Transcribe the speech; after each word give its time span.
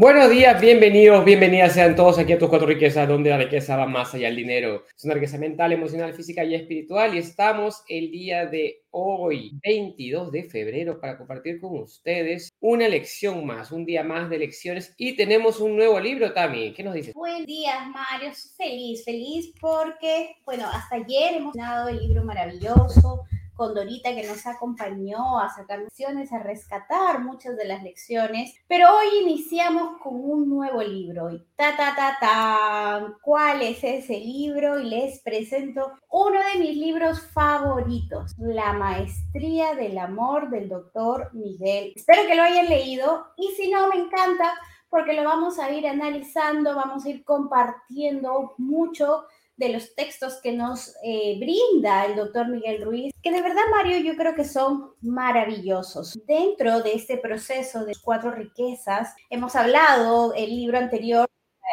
Buenos 0.00 0.30
días, 0.30 0.58
bienvenidos, 0.58 1.26
bienvenidas 1.26 1.74
sean 1.74 1.94
todos 1.94 2.18
aquí 2.18 2.32
a 2.32 2.38
Tus 2.38 2.48
Cuatro 2.48 2.66
Riquezas, 2.66 3.06
donde 3.06 3.28
la 3.28 3.36
riqueza 3.36 3.76
va 3.76 3.84
más 3.84 4.14
allá 4.14 4.28
del 4.28 4.36
dinero. 4.36 4.86
Es 4.96 5.04
una 5.04 5.12
riqueza 5.12 5.36
mental, 5.36 5.74
emocional, 5.74 6.14
física 6.14 6.42
y 6.42 6.54
espiritual. 6.54 7.14
Y 7.14 7.18
estamos 7.18 7.82
el 7.86 8.10
día 8.10 8.46
de 8.46 8.82
hoy, 8.92 9.60
22 9.62 10.32
de 10.32 10.44
febrero, 10.44 10.98
para 10.98 11.18
compartir 11.18 11.60
con 11.60 11.76
ustedes 11.80 12.50
una 12.60 12.88
lección 12.88 13.44
más, 13.44 13.72
un 13.72 13.84
día 13.84 14.02
más 14.02 14.30
de 14.30 14.38
lecciones. 14.38 14.94
Y 14.96 15.16
tenemos 15.16 15.60
un 15.60 15.76
nuevo 15.76 16.00
libro, 16.00 16.32
Tami. 16.32 16.72
¿Qué 16.72 16.82
nos 16.82 16.94
dices? 16.94 17.12
Buen 17.12 17.44
día, 17.44 17.86
Mario. 17.92 18.32
Feliz, 18.56 19.04
feliz 19.04 19.52
porque, 19.60 20.34
bueno, 20.46 20.66
hasta 20.72 20.96
ayer 20.96 21.34
hemos 21.34 21.52
dado 21.52 21.90
el 21.90 21.98
libro 21.98 22.24
maravilloso 22.24 23.26
con 23.60 23.74
Dorita 23.74 24.14
que 24.14 24.26
nos 24.26 24.46
acompañó 24.46 25.38
a 25.38 25.50
sacar 25.50 25.80
lecciones, 25.80 26.32
a 26.32 26.38
rescatar 26.38 27.20
muchas 27.20 27.58
de 27.58 27.66
las 27.66 27.82
lecciones. 27.82 28.54
Pero 28.66 28.88
hoy 28.88 29.18
iniciamos 29.20 30.00
con 30.00 30.14
un 30.14 30.48
nuevo 30.48 30.82
libro. 30.82 31.30
Y 31.30 31.44
ta, 31.56 31.76
ta, 31.76 31.94
ta, 31.94 32.16
ta, 32.18 33.18
¿cuál 33.20 33.60
es 33.60 33.84
ese 33.84 34.18
libro? 34.18 34.78
Y 34.78 34.88
les 34.88 35.20
presento 35.20 35.92
uno 36.10 36.40
de 36.40 36.58
mis 36.58 36.74
libros 36.74 37.20
favoritos, 37.20 38.34
La 38.38 38.72
Maestría 38.72 39.74
del 39.74 39.98
Amor 39.98 40.48
del 40.48 40.70
doctor 40.70 41.28
Miguel. 41.34 41.92
Espero 41.94 42.22
que 42.26 42.36
lo 42.36 42.42
hayan 42.42 42.66
leído 42.66 43.26
y 43.36 43.48
si 43.56 43.70
no, 43.70 43.88
me 43.88 43.96
encanta 43.96 44.54
porque 44.88 45.12
lo 45.12 45.22
vamos 45.22 45.58
a 45.58 45.70
ir 45.70 45.86
analizando, 45.86 46.74
vamos 46.74 47.04
a 47.04 47.10
ir 47.10 47.24
compartiendo 47.24 48.54
mucho 48.56 49.26
de 49.60 49.68
los 49.68 49.94
textos 49.94 50.40
que 50.42 50.52
nos 50.52 50.96
eh, 51.04 51.36
brinda 51.38 52.06
el 52.06 52.16
doctor 52.16 52.48
Miguel 52.48 52.82
Ruiz, 52.82 53.12
que 53.22 53.30
de 53.30 53.42
verdad, 53.42 53.60
Mario, 53.70 53.98
yo 53.98 54.16
creo 54.16 54.34
que 54.34 54.44
son 54.44 54.94
maravillosos. 55.02 56.18
Dentro 56.26 56.80
de 56.80 56.94
este 56.94 57.18
proceso 57.18 57.84
de 57.84 57.92
cuatro 58.02 58.30
riquezas, 58.30 59.14
hemos 59.28 59.54
hablado, 59.54 60.32
el 60.34 60.48
libro 60.48 60.78
anterior 60.78 61.28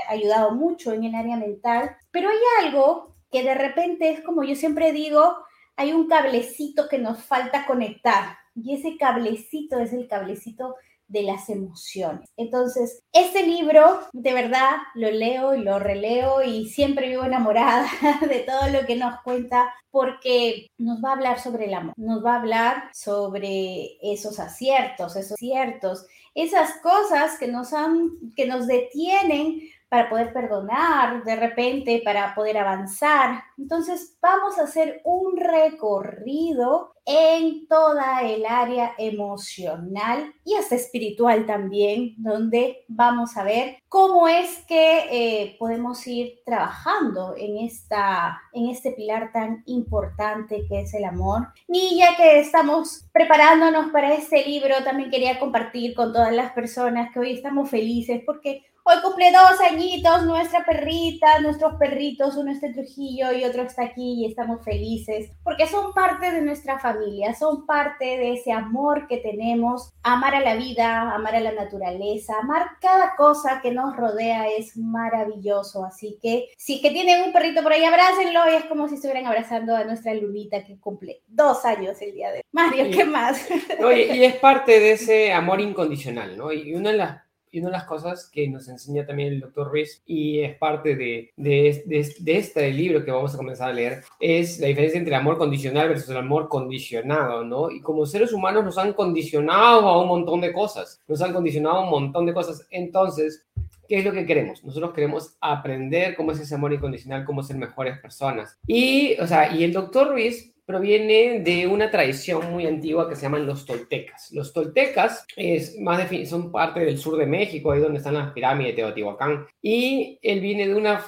ha 0.09 0.11
ayudado 0.11 0.51
mucho 0.51 0.91
en 0.91 1.05
el 1.05 1.15
área 1.15 1.37
mental, 1.37 1.95
pero 2.11 2.29
hay 2.29 2.65
algo 2.65 3.15
que 3.31 3.43
de 3.43 3.55
repente 3.55 4.11
es 4.11 4.21
como 4.21 4.43
yo 4.43 4.55
siempre 4.55 4.91
digo, 4.91 5.37
hay 5.77 5.93
un 5.93 6.07
cablecito 6.07 6.89
que 6.89 6.97
nos 6.97 7.23
falta 7.23 7.65
conectar 7.65 8.37
y 8.53 8.75
ese 8.75 8.97
cablecito 8.97 9.79
es 9.79 9.93
el 9.93 10.09
cablecito 10.09 10.75
de 11.07 11.23
las 11.23 11.49
emociones. 11.49 12.29
Entonces, 12.37 13.01
este 13.13 13.45
libro, 13.45 14.01
de 14.13 14.33
verdad, 14.33 14.71
lo 14.95 15.09
leo 15.09 15.55
y 15.55 15.63
lo 15.63 15.79
releo 15.79 16.43
y 16.43 16.69
siempre 16.69 17.09
vivo 17.09 17.23
enamorada 17.23 17.87
de 18.27 18.39
todo 18.39 18.67
lo 18.69 18.85
que 18.85 18.95
nos 18.95 19.21
cuenta 19.21 19.73
porque 19.89 20.69
nos 20.77 21.03
va 21.03 21.09
a 21.09 21.13
hablar 21.13 21.39
sobre 21.39 21.65
el 21.65 21.73
amor, 21.73 21.93
nos 21.97 22.23
va 22.23 22.33
a 22.33 22.39
hablar 22.39 22.89
sobre 22.93 23.97
esos 24.01 24.39
aciertos, 24.39 25.15
esos 25.15 25.37
ciertos, 25.37 26.05
esas 26.35 26.73
cosas 26.83 27.39
que 27.39 27.47
nos 27.47 27.73
han, 27.73 28.11
que 28.35 28.45
nos 28.45 28.67
detienen 28.67 29.61
para 29.89 30.09
poder 30.09 30.33
perdonar 30.33 31.23
de 31.23 31.35
repente, 31.35 32.01
para 32.03 32.35
poder 32.35 32.57
avanzar. 32.57 33.43
Entonces 33.57 34.17
vamos 34.21 34.57
a 34.57 34.63
hacer 34.63 35.01
un 35.03 35.37
recorrido 35.37 36.93
en 37.09 37.67
toda 37.69 38.21
el 38.23 38.45
área 38.45 38.93
emocional 38.97 40.33
y 40.43 40.55
hasta 40.55 40.75
espiritual 40.75 41.45
también, 41.45 42.15
donde 42.17 42.83
vamos 42.89 43.37
a 43.37 43.43
ver 43.43 43.77
cómo 43.87 44.27
es 44.27 44.65
que 44.67 45.05
eh, 45.09 45.55
podemos 45.57 46.05
ir 46.05 46.41
trabajando 46.45 47.33
en, 47.37 47.59
esta, 47.59 48.41
en 48.51 48.67
este 48.67 48.91
pilar 48.91 49.31
tan 49.31 49.63
importante 49.67 50.65
que 50.67 50.81
es 50.81 50.93
el 50.93 51.05
amor. 51.05 51.47
Y 51.69 51.97
ya 51.97 52.17
que 52.17 52.39
estamos 52.41 53.05
preparándonos 53.13 53.89
para 53.91 54.13
este 54.13 54.45
libro, 54.45 54.75
también 54.83 55.09
quería 55.09 55.39
compartir 55.39 55.95
con 55.95 56.11
todas 56.11 56.33
las 56.33 56.51
personas 56.51 57.13
que 57.13 57.19
hoy 57.19 57.31
estamos 57.31 57.69
felices 57.69 58.21
porque 58.25 58.65
Hoy 58.89 59.01
cumple 59.03 59.33
dos 59.33 59.59
añitos 59.69 60.23
nuestra 60.23 60.63
perrita, 60.63 61.41
nuestros 61.41 61.75
perritos, 61.75 62.37
uno 62.37 62.53
está 62.53 62.67
en 62.67 62.73
Trujillo 62.73 63.33
y 63.33 63.43
otro 63.43 63.63
está 63.63 63.83
aquí 63.83 64.21
y 64.21 64.25
estamos 64.27 64.63
felices 64.63 65.29
porque 65.43 65.67
son 65.67 65.93
parte 65.93 66.31
de 66.31 66.41
nuestra 66.41 66.79
familia, 66.79 67.35
son 67.35 67.65
parte 67.65 68.05
de 68.05 68.35
ese 68.35 68.53
amor 68.53 69.09
que 69.09 69.17
tenemos. 69.17 69.91
Amar 70.03 70.35
a 70.35 70.39
la 70.39 70.55
vida, 70.55 71.13
amar 71.13 71.35
a 71.35 71.41
la 71.41 71.51
naturaleza, 71.51 72.35
amar 72.41 72.77
cada 72.79 73.17
cosa 73.17 73.59
que 73.61 73.71
nos 73.71 73.93
rodea 73.97 74.47
es 74.47 74.77
maravilloso. 74.77 75.83
Así 75.83 76.17
que 76.21 76.47
si 76.57 76.75
es 76.75 76.81
que 76.81 76.91
tienen 76.91 77.25
un 77.25 77.33
perrito 77.33 77.63
por 77.63 77.73
ahí, 77.73 77.83
abrácenlo 77.83 78.49
y 78.49 78.55
es 78.55 78.65
como 78.67 78.87
si 78.87 78.95
estuvieran 78.95 79.25
abrazando 79.25 79.75
a 79.75 79.83
nuestra 79.83 80.13
Lunita 80.13 80.63
que 80.63 80.79
cumple 80.79 81.23
dos 81.27 81.65
años 81.65 82.01
el 82.01 82.13
día 82.13 82.31
de 82.31 82.37
hoy. 82.37 82.43
Mario, 82.53 82.85
¿qué 82.89 83.03
más? 83.03 83.49
y 83.51 84.23
es 84.23 84.35
parte 84.39 84.79
de 84.79 84.93
ese 84.93 85.33
amor 85.33 85.59
incondicional, 85.59 86.37
¿no? 86.37 86.53
Y 86.53 86.73
una 86.73 86.91
de 86.91 86.97
las 86.97 87.26
y 87.51 87.59
una 87.59 87.69
de 87.69 87.77
las 87.77 87.85
cosas 87.85 88.29
que 88.31 88.47
nos 88.47 88.67
enseña 88.67 89.05
también 89.05 89.33
el 89.33 89.41
doctor 89.41 89.69
Ruiz 89.69 90.01
y 90.05 90.39
es 90.39 90.57
parte 90.57 90.95
de, 90.95 91.31
de, 91.35 91.83
de, 91.85 92.37
este 92.37 92.71
libro 92.71 93.03
que 93.03 93.11
vamos 93.11 93.33
a 93.33 93.37
comenzar 93.37 93.69
a 93.69 93.73
leer 93.73 94.03
es 94.19 94.59
la 94.59 94.67
diferencia 94.67 94.97
entre 94.97 95.13
el 95.13 95.21
amor 95.21 95.37
condicional 95.37 95.89
versus 95.89 96.09
el 96.09 96.17
amor 96.17 96.49
condicionado, 96.49 97.43
¿no? 97.43 97.71
Y 97.71 97.81
como 97.81 98.05
seres 98.05 98.33
humanos 98.33 98.63
nos 98.63 98.77
han 98.77 98.93
condicionado 98.93 99.87
a 99.87 100.01
un 100.01 100.07
montón 100.07 100.41
de 100.41 100.53
cosas, 100.53 101.01
nos 101.07 101.21
han 101.21 101.33
condicionado 101.33 101.77
a 101.77 101.83
un 101.83 101.89
montón 101.89 102.25
de 102.25 102.33
cosas. 102.33 102.65
Entonces, 102.71 103.43
¿Qué 103.87 103.99
es 103.99 104.05
lo 104.05 104.11
que 104.11 104.25
queremos? 104.25 104.63
Nosotros 104.65 104.93
queremos 104.93 105.37
aprender 105.39 106.15
cómo 106.15 106.33
es 106.33 106.39
ese 106.41 106.55
amor 106.55 106.73
incondicional, 106.73 107.23
cómo 107.23 107.41
ser 107.41 107.55
mejores 107.55 107.97
personas. 107.99 108.57
Y, 108.67 109.17
o 109.21 109.25
sea, 109.25 109.55
y 109.55 109.63
el 109.63 109.71
doctor 109.71 110.09
Ruiz 110.09 110.53
proviene 110.67 111.39
de 111.39 111.65
una 111.65 111.89
tradición 111.89 112.51
muy 112.51 112.67
antigua 112.67 113.07
que 113.07 113.15
se 113.15 113.21
llaman 113.21 113.47
los 113.47 113.65
toltecas. 113.65 114.33
Los 114.33 114.51
toltecas 114.51 115.25
es 115.37 115.79
más 115.79 116.09
son 116.25 116.51
parte 116.51 116.81
del 116.81 116.97
sur 116.97 117.17
de 117.17 117.25
México, 117.25 117.71
ahí 117.71 117.79
donde 117.79 117.99
están 117.99 118.15
las 118.15 118.33
pirámides 118.33 118.75
de 118.75 118.81
Teotihuacán, 118.83 119.47
y 119.61 120.19
él 120.21 120.41
viene 120.41 120.67
de 120.67 120.75
una, 120.75 121.05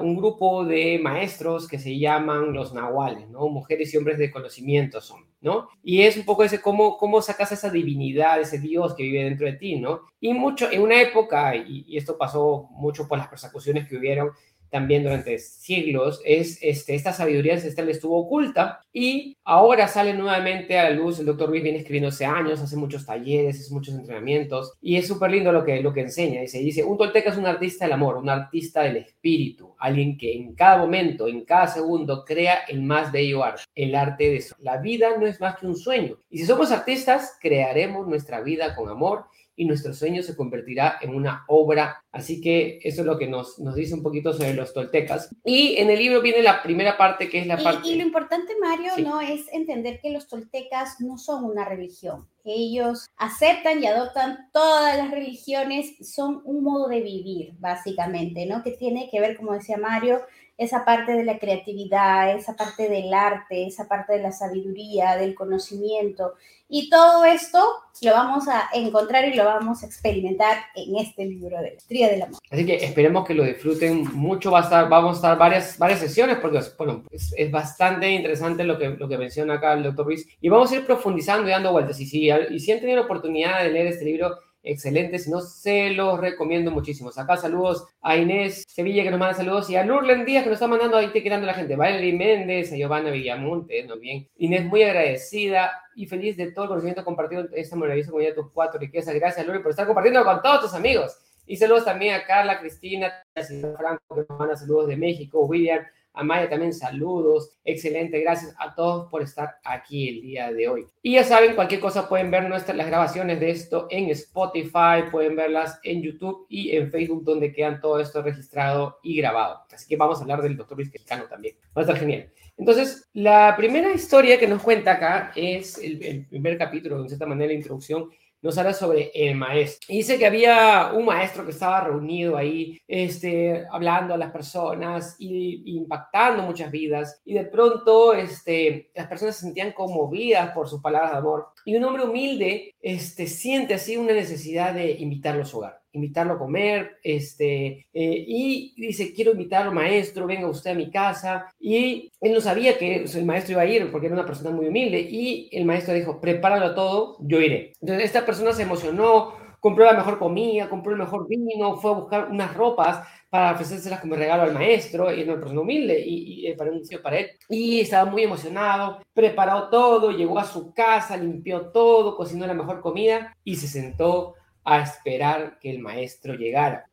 un 0.00 0.16
grupo 0.16 0.66
de 0.66 0.98
maestros 1.02 1.66
que 1.66 1.78
se 1.78 1.98
llaman 1.98 2.52
los 2.52 2.74
nahuales, 2.74 3.26
¿no? 3.30 3.48
Mujeres 3.48 3.92
y 3.94 3.96
hombres 3.96 4.18
de 4.18 4.30
conocimiento 4.30 5.00
son, 5.00 5.24
¿no? 5.40 5.70
Y 5.82 6.02
es 6.02 6.18
un 6.18 6.26
poco 6.26 6.44
ese 6.44 6.60
cómo, 6.60 6.98
cómo 6.98 7.22
sacas 7.22 7.52
esa 7.52 7.70
divinidad, 7.70 8.38
ese 8.38 8.58
Dios 8.58 8.94
que 8.94 9.04
vive 9.04 9.24
dentro 9.24 9.46
de 9.46 9.54
ti, 9.54 9.76
¿no? 9.76 10.02
Y 10.20 10.34
mucho, 10.34 10.70
en 10.70 10.82
una 10.82 11.00
época, 11.00 11.56
y 11.56 11.96
esto 11.96 12.18
pasó 12.18 12.68
mucho 12.72 13.08
por 13.08 13.16
las 13.16 13.28
persecuciones 13.28 13.88
que 13.88 13.96
hubieron, 13.96 14.32
también 14.70 15.02
durante 15.02 15.38
siglos, 15.38 16.20
es 16.24 16.58
este, 16.62 16.94
esta 16.94 17.12
sabiduría 17.12 17.54
ancestral 17.54 17.88
estuvo 17.88 18.18
oculta 18.18 18.80
y 18.92 19.36
ahora 19.44 19.88
sale 19.88 20.14
nuevamente 20.14 20.78
a 20.78 20.84
la 20.84 20.90
luz. 20.90 21.18
El 21.18 21.26
doctor 21.26 21.48
Ruiz 21.48 21.62
viene 21.62 21.78
escribiendo 21.78 22.08
hace 22.08 22.24
años, 22.24 22.60
hace 22.60 22.76
muchos 22.76 23.04
talleres, 23.04 23.60
hace 23.60 23.74
muchos 23.74 23.94
entrenamientos 23.94 24.74
y 24.80 24.96
es 24.96 25.06
súper 25.06 25.30
lindo 25.32 25.52
lo 25.52 25.64
que, 25.64 25.82
lo 25.82 25.92
que 25.92 26.02
enseña. 26.02 26.40
Dice, 26.40 26.58
dice, 26.58 26.84
un 26.84 26.96
tolteca 26.96 27.30
es 27.30 27.36
un 27.36 27.46
artista 27.46 27.84
del 27.84 27.92
amor, 27.92 28.16
un 28.16 28.30
artista 28.30 28.82
del 28.82 28.96
espíritu, 28.96 29.74
alguien 29.78 30.16
que 30.16 30.32
en 30.32 30.54
cada 30.54 30.78
momento, 30.78 31.28
en 31.28 31.44
cada 31.44 31.66
segundo, 31.66 32.24
crea 32.24 32.60
el 32.68 32.82
más 32.82 33.12
bello 33.12 33.44
arte, 33.44 33.64
el 33.74 33.94
arte 33.94 34.24
de 34.24 34.36
eso. 34.36 34.54
La 34.60 34.78
vida 34.78 35.16
no 35.18 35.26
es 35.26 35.40
más 35.40 35.56
que 35.56 35.66
un 35.66 35.76
sueño 35.76 36.18
y 36.30 36.38
si 36.38 36.46
somos 36.46 36.70
artistas, 36.70 37.36
crearemos 37.40 38.06
nuestra 38.06 38.40
vida 38.40 38.74
con 38.74 38.88
amor 38.88 39.24
y 39.60 39.66
nuestro 39.66 39.92
sueño 39.92 40.22
se 40.22 40.34
convertirá 40.34 40.96
en 41.02 41.14
una 41.14 41.44
obra. 41.46 42.02
Así 42.12 42.40
que 42.40 42.78
eso 42.82 43.02
es 43.02 43.06
lo 43.06 43.18
que 43.18 43.26
nos, 43.26 43.58
nos 43.58 43.74
dice 43.74 43.92
un 43.92 44.02
poquito 44.02 44.32
sobre 44.32 44.54
los 44.54 44.72
toltecas. 44.72 45.28
Y 45.44 45.76
en 45.76 45.90
el 45.90 45.98
libro 45.98 46.22
viene 46.22 46.42
la 46.42 46.62
primera 46.62 46.96
parte, 46.96 47.28
que 47.28 47.40
es 47.40 47.46
la 47.46 47.58
parte... 47.58 47.86
Y 47.86 47.96
lo 47.96 48.02
importante, 48.02 48.54
Mario, 48.58 48.92
no 49.04 49.20
es 49.20 49.52
entender 49.52 50.00
que 50.00 50.12
los 50.12 50.28
toltecas 50.28 50.98
no 51.00 51.18
son 51.18 51.44
una 51.44 51.66
religión. 51.66 52.26
Ellos 52.42 53.06
aceptan 53.18 53.82
y 53.82 53.86
adoptan 53.86 54.48
todas 54.50 54.96
las 54.96 55.10
religiones, 55.10 55.94
son 56.10 56.40
un 56.46 56.64
modo 56.64 56.88
de 56.88 57.02
vivir, 57.02 57.52
básicamente, 57.58 58.46
¿no? 58.46 58.62
Que 58.62 58.70
tiene 58.70 59.10
que 59.10 59.20
ver, 59.20 59.36
como 59.36 59.52
decía 59.52 59.76
Mario, 59.76 60.22
esa 60.60 60.84
parte 60.84 61.12
de 61.12 61.24
la 61.24 61.38
creatividad, 61.38 62.36
esa 62.36 62.54
parte 62.54 62.90
del 62.90 63.14
arte, 63.14 63.66
esa 63.66 63.88
parte 63.88 64.12
de 64.12 64.22
la 64.22 64.30
sabiduría, 64.30 65.16
del 65.16 65.34
conocimiento. 65.34 66.34
Y 66.68 66.90
todo 66.90 67.24
esto 67.24 67.58
lo 68.02 68.12
vamos 68.12 68.46
a 68.46 68.68
encontrar 68.74 69.26
y 69.26 69.34
lo 69.34 69.46
vamos 69.46 69.82
a 69.82 69.86
experimentar 69.86 70.58
en 70.76 70.96
este 70.96 71.24
libro 71.24 71.56
de 71.62 71.78
la 71.88 72.08
del 72.08 72.22
amor. 72.22 72.40
Así 72.50 72.66
que 72.66 72.76
esperemos 72.76 73.26
que 73.26 73.32
lo 73.32 73.42
disfruten 73.42 74.04
mucho. 74.12 74.50
Va 74.50 74.60
a 74.60 74.64
estar, 74.64 74.86
vamos 74.90 75.12
a 75.12 75.16
estar 75.16 75.38
varias, 75.38 75.78
varias 75.78 75.98
sesiones 75.98 76.36
porque 76.36 76.60
bueno, 76.76 77.04
es, 77.10 77.32
es, 77.38 77.50
bastante 77.50 78.10
interesante 78.10 78.62
lo 78.62 78.78
que, 78.78 78.90
lo 78.90 79.08
que 79.08 79.16
menciona 79.16 79.54
acá 79.54 79.72
el 79.72 79.82
doctor 79.82 80.04
Ruiz. 80.04 80.28
Y 80.42 80.50
vamos 80.50 80.70
a 80.70 80.76
ir 80.76 80.84
profundizando 80.84 81.48
y 81.48 81.52
dando 81.52 81.72
vueltas. 81.72 81.98
Y 82.00 82.04
si, 82.04 82.30
y 82.30 82.60
si 82.60 82.70
han 82.70 82.80
tenido 82.80 82.98
la 82.98 83.06
oportunidad 83.06 83.62
de 83.62 83.70
leer 83.70 83.86
este 83.86 84.04
libro, 84.04 84.36
excelente, 84.62 85.18
si 85.18 85.30
no 85.30 85.40
se 85.40 85.90
los 85.90 86.20
recomiendo 86.20 86.70
muchísimo. 86.70 87.10
Acá 87.16 87.36
saludos 87.36 87.86
a 88.00 88.16
Inés 88.16 88.64
Sevilla 88.68 89.02
que 89.02 89.10
nos 89.10 89.20
manda 89.20 89.34
saludos 89.34 89.70
y 89.70 89.76
a 89.76 89.84
Lurlen 89.84 90.24
Díaz 90.24 90.44
que 90.44 90.50
nos 90.50 90.56
está 90.56 90.66
mandando 90.66 90.96
ahí 90.96 91.08
te 91.08 91.22
quedando 91.22 91.46
la 91.46 91.54
gente, 91.54 91.76
Valerie 91.76 92.12
Méndez, 92.12 92.72
a 92.72 92.76
Giovanna 92.76 93.10
Villamonte, 93.10 93.84
¿no? 93.84 93.98
bien. 93.98 94.28
Inés 94.36 94.64
muy 94.64 94.82
agradecida 94.82 95.72
y 95.94 96.06
feliz 96.06 96.36
de 96.36 96.52
todo 96.52 96.64
el 96.64 96.68
conocimiento 96.68 97.04
compartido 97.04 97.42
en 97.42 97.48
esta 97.52 97.76
maravillosa 97.76 98.10
comunidad 98.10 98.34
tus 98.34 98.50
cuatro 98.50 98.78
riquezas. 98.80 99.14
Gracias 99.14 99.46
Lurlen 99.46 99.62
por 99.62 99.70
estar 99.70 99.86
compartiendo 99.86 100.24
con 100.24 100.42
todos 100.42 100.62
tus 100.62 100.74
amigos. 100.74 101.16
Y 101.46 101.56
saludos 101.56 101.84
también 101.84 102.14
a 102.14 102.24
Carla, 102.24 102.60
Cristina, 102.60 103.12
a 103.34 103.42
Franco 103.42 104.14
que 104.14 104.24
nos 104.28 104.38
manda 104.38 104.56
saludos 104.56 104.86
de 104.86 104.96
México, 104.96 105.40
William, 105.46 105.84
Amaya 106.12 106.48
también 106.48 106.72
saludos. 106.72 107.56
Excelente, 107.64 108.20
gracias 108.20 108.54
a 108.58 108.74
todos 108.74 109.10
por 109.10 109.22
estar 109.22 109.56
aquí 109.64 110.08
el 110.08 110.22
día 110.22 110.52
de 110.52 110.68
hoy. 110.68 110.86
Y 111.02 111.14
ya 111.14 111.24
saben, 111.24 111.54
cualquier 111.54 111.80
cosa 111.80 112.08
pueden 112.08 112.30
ver 112.30 112.48
nuestras 112.48 112.76
las 112.76 112.86
grabaciones 112.86 113.40
de 113.40 113.50
esto 113.50 113.86
en 113.90 114.10
Spotify, 114.10 115.08
pueden 115.10 115.36
verlas 115.36 115.78
en 115.82 116.02
YouTube 116.02 116.46
y 116.48 116.76
en 116.76 116.90
Facebook 116.90 117.24
donde 117.24 117.52
quedan 117.52 117.80
todo 117.80 118.00
esto 118.00 118.22
registrado 118.22 118.98
y 119.02 119.16
grabado. 119.16 119.60
Así 119.72 119.88
que 119.88 119.96
vamos 119.96 120.18
a 120.18 120.22
hablar 120.22 120.42
del 120.42 120.56
doctor 120.56 120.76
Luis 120.76 120.90
Quijano 120.90 121.24
también. 121.24 121.56
Va 121.76 121.82
a 121.82 121.84
estar 121.84 121.96
genial. 121.96 122.30
Entonces, 122.56 123.08
la 123.14 123.54
primera 123.56 123.92
historia 123.92 124.38
que 124.38 124.46
nos 124.46 124.62
cuenta 124.62 124.92
acá 124.92 125.32
es 125.34 125.78
el, 125.78 126.02
el 126.04 126.26
primer 126.26 126.58
capítulo, 126.58 127.02
de 127.02 127.08
cierta 127.08 127.24
manera, 127.24 127.48
la 127.48 127.54
introducción, 127.54 128.10
nos 128.42 128.56
habla 128.58 128.72
sobre 128.72 129.10
el 129.14 129.34
maestro. 129.34 129.86
dice 129.88 130.18
que 130.18 130.26
había 130.26 130.92
un 130.94 131.04
maestro 131.04 131.44
que 131.44 131.50
estaba 131.50 131.80
reunido 131.80 132.36
ahí, 132.36 132.80
este, 132.88 133.66
hablando 133.70 134.14
a 134.14 134.18
las 134.18 134.30
personas 134.30 135.16
y, 135.18 135.76
impactando 135.76 136.42
muchas 136.42 136.70
vidas. 136.70 137.20
Y 137.24 137.34
de 137.34 137.44
pronto, 137.44 138.14
este, 138.14 138.90
las 138.94 139.06
personas 139.06 139.36
se 139.36 139.42
sentían 139.42 139.72
conmovidas 139.72 140.52
por 140.52 140.68
sus 140.68 140.80
palabras 140.80 141.12
de 141.12 141.18
amor. 141.18 141.48
Y 141.64 141.76
un 141.76 141.84
hombre 141.84 142.04
humilde, 142.04 142.74
este, 142.80 143.26
siente 143.26 143.74
así 143.74 143.96
una 143.96 144.12
necesidad 144.12 144.74
de 144.74 144.92
invitarlo 144.92 145.42
a 145.42 145.46
su 145.46 145.58
hogar 145.58 145.79
invitarlo 145.92 146.34
a 146.34 146.38
comer, 146.38 146.98
este, 147.02 147.86
eh, 147.92 148.24
y 148.26 148.74
dice, 148.76 149.12
quiero 149.12 149.32
invitarlo, 149.32 149.72
maestro, 149.72 150.26
venga 150.26 150.48
usted 150.48 150.72
a 150.72 150.74
mi 150.74 150.90
casa, 150.90 151.52
y 151.58 152.10
él 152.20 152.32
no 152.32 152.40
sabía 152.40 152.78
que 152.78 153.04
el 153.04 153.24
maestro 153.24 153.52
iba 153.52 153.62
a 153.62 153.66
ir 153.66 153.90
porque 153.90 154.06
era 154.06 154.14
una 154.14 154.26
persona 154.26 154.50
muy 154.50 154.66
humilde, 154.66 155.00
y 155.00 155.48
el 155.52 155.64
maestro 155.64 155.94
dijo, 155.94 156.20
prepáralo 156.20 156.74
todo, 156.74 157.16
yo 157.20 157.40
iré. 157.40 157.72
Entonces 157.80 158.06
esta 158.06 158.24
persona 158.24 158.52
se 158.52 158.62
emocionó, 158.62 159.34
compró 159.58 159.84
la 159.84 159.92
mejor 159.92 160.18
comida, 160.18 160.68
compró 160.70 160.92
el 160.92 160.98
mejor 160.98 161.28
vino, 161.28 161.76
fue 161.76 161.90
a 161.90 161.94
buscar 161.94 162.28
unas 162.30 162.54
ropas 162.54 163.06
para 163.28 163.52
ofrecérselas 163.52 164.00
como 164.00 164.16
regalo 164.16 164.42
al 164.42 164.54
maestro, 164.54 165.12
y 165.12 165.20
era 165.20 165.32
una 165.32 165.40
persona 165.40 165.60
humilde, 165.60 166.02
y, 166.04 166.48
y 166.48 166.54
para 166.54 166.70
un 166.70 166.82
para 167.02 167.18
él, 167.18 167.30
y 167.48 167.80
estaba 167.80 168.10
muy 168.10 168.22
emocionado, 168.22 169.00
preparó 169.12 169.68
todo, 169.68 170.10
llegó 170.10 170.38
a 170.38 170.44
su 170.44 170.72
casa, 170.72 171.16
limpió 171.16 171.66
todo, 171.72 172.16
cocinó 172.16 172.46
la 172.46 172.54
mejor 172.54 172.80
comida, 172.80 173.36
y 173.44 173.56
se 173.56 173.68
sentó 173.68 174.34
a 174.64 174.80
esperar 174.80 175.58
que 175.60 175.70
el 175.70 175.78
maestro 175.78 176.34
llegara. 176.34 176.86